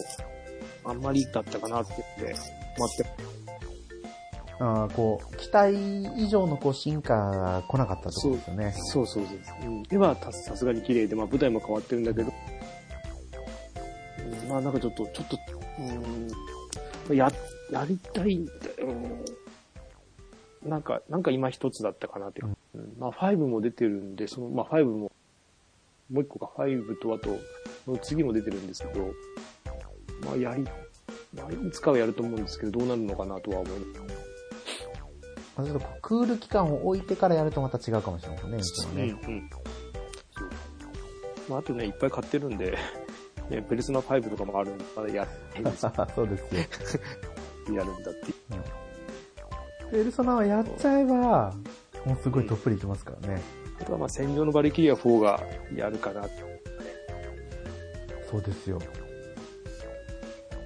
[0.84, 2.38] あんまりだったかなって言って、
[2.78, 3.11] 待って、
[4.59, 8.72] あーこう、期待以上のこう進化が来なかったってことですよね。
[8.76, 9.32] そうそうそ
[9.66, 9.70] う。
[9.70, 12.32] うん、絵はたさすがに綺麗で、まあ舞台も変わってるんだけど、
[14.42, 15.38] うんまあなんかちょっと、ちょっと、
[17.09, 17.30] うん、や、
[17.70, 18.88] やりたいんだよ。
[18.88, 19.24] うん
[20.62, 22.42] なんか、なんか今一つだったかなってい
[22.99, 25.12] まあ5も出てるんで、その、まあ5も、
[26.11, 27.39] もう一個か、5とあと、
[27.85, 29.12] その次も出てるんですけど、
[30.25, 30.62] まあやり、
[31.35, 34.01] まあいつかはやると思うんですけど、どうなるのかなとは思います。
[35.57, 39.21] まあちょっとクール期間を置いてからやるとまた違うかもしれないですね、ね。
[39.27, 39.61] うんうんそう
[41.49, 42.79] まあ、あとね、いっぱい買ってるんで、
[43.51, 47.75] ね、ペルソナ5とかもあるんで、まだやってんですよ そうですよ。
[47.77, 49.91] やるんだっていう。
[49.91, 51.53] ペルソナはやっちゃえば、
[52.05, 53.42] もうすごいどっぷりいきますからね。
[53.80, 55.42] あとはまあ、戦場のバリキリア4が
[55.74, 56.32] やるかなって。
[58.30, 58.80] そうですよ。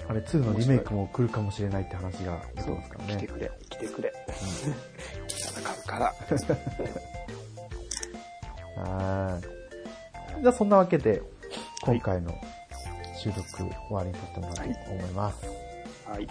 [0.07, 3.17] あれ、2のリメイクも来るかもしれないって話が出てますからね。
[3.17, 4.13] 来てくれ、来てくれ。
[5.29, 6.15] 戦うから。
[8.85, 10.43] はーい。
[10.43, 11.23] じゃあそんなわけで、
[11.83, 12.35] 今回の
[13.17, 15.47] 収録終わりにさせてもらおうと思います。
[16.07, 16.17] はい。
[16.17, 16.29] はい。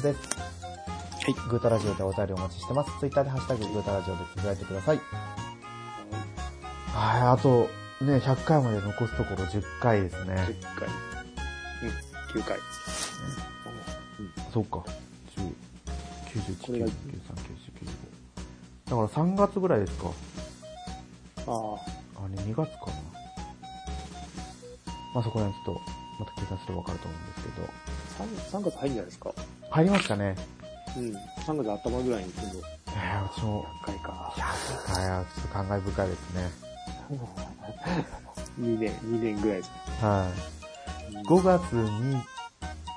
[0.00, 0.18] です。
[0.36, 1.34] はい。
[1.48, 2.90] グータラジオでお便りお待ちしてます。
[3.00, 5.00] ツイッターでハッシュタググータラジオでつぶやいてください。
[6.92, 7.68] はい、あと、
[8.04, 10.34] ね、100回まで残すところ10回ですね。
[10.34, 10.88] 10回。
[11.82, 12.58] うん、9回。
[14.52, 14.84] そうか。
[15.36, 15.54] 10、
[16.26, 16.92] 91、これが93、90、
[18.86, 18.90] 95。
[18.90, 20.10] だから3月ぐらいですか。
[21.46, 22.92] ああ、あれ、2月かな。
[25.14, 25.97] まあそこら辺ちょっと、
[26.50, 27.68] また計算すればわかると思うんですけど。
[28.58, 29.32] 3, 3月入るんじゃないですか？
[29.70, 30.34] 入りましたね。
[30.96, 31.04] うん。
[31.44, 34.12] 3月頭ぐらいに今度、えー、私も、100回か。
[34.12, 36.50] はい、ちょっと感慨深いですね。
[38.60, 39.74] 2年、2年ぐらいですね。
[40.08, 40.32] はい。
[40.32, 40.58] うん
[41.28, 42.22] 5月に、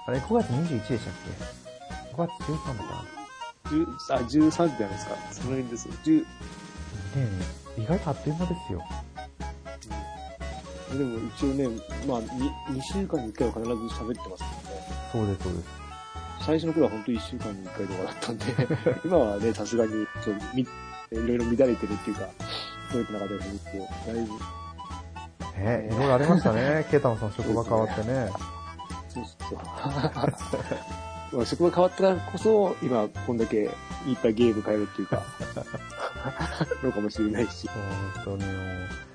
[0.06, 1.14] あれ、5月21でしたっ
[2.14, 3.06] け ?5 月13だか
[3.66, 4.30] 10あ、13
[4.78, 5.16] じゃないですか。
[5.32, 5.90] その辺です。
[5.90, 6.28] 10、なね
[7.78, 8.82] え、意外とあっという間ですよ。
[10.98, 11.68] でも一応ね、
[12.08, 13.72] まあ、2, 2週間に1回は必ず
[14.02, 15.02] 喋ってますけどね。
[15.12, 15.82] そうです、そうです。
[16.42, 18.46] 最初の頃は本当1週間に1回とかだったんで、
[19.06, 20.68] 今はね、さすがに、そう、み、い
[21.12, 22.28] ろいろ乱れてるっていうか、
[22.92, 24.62] 取れてなかったりするんですけど、だいぶ、
[25.64, 26.88] ねいろいろありましたね。
[26.92, 28.32] ケイタマさん職場変わってね。
[29.10, 29.60] そうそうそう。
[31.38, 33.70] まあ職場変わったからこそ、今、こんだけいっ
[34.22, 35.24] ぱいゲーム変えるっていうか、
[36.84, 37.70] のかもしれないし。
[38.26, 39.11] 本当にもう、あ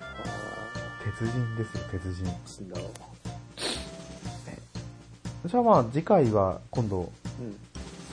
[1.06, 2.24] 鉄人ですよ、鉄人。
[2.24, 2.90] ーなんだろ
[5.46, 7.02] じゃあまあ次回は今度、う。
[7.02, 7.10] うん。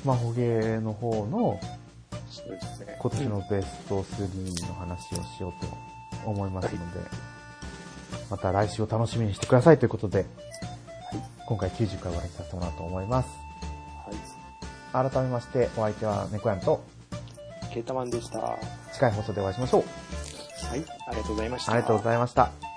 [0.01, 1.59] スマホゲーの方の
[2.29, 2.97] そうですね。
[2.99, 5.65] 今年のベスト3の話をしよう
[6.23, 6.99] と思いますので、
[8.29, 10.25] また来週を楽しみにしてくださいということで、
[11.47, 13.29] 今回90回終わりにさせてもらおうと思います。
[14.93, 15.11] はい。
[15.11, 16.83] 改めまして、お相手は猫やんと、
[17.73, 18.39] ケータマンでした。
[18.39, 18.59] は
[18.91, 19.83] 次回放送でお会いしましょう。
[20.77, 21.71] い、ありがとうございました。
[21.71, 22.72] ありがとうございました。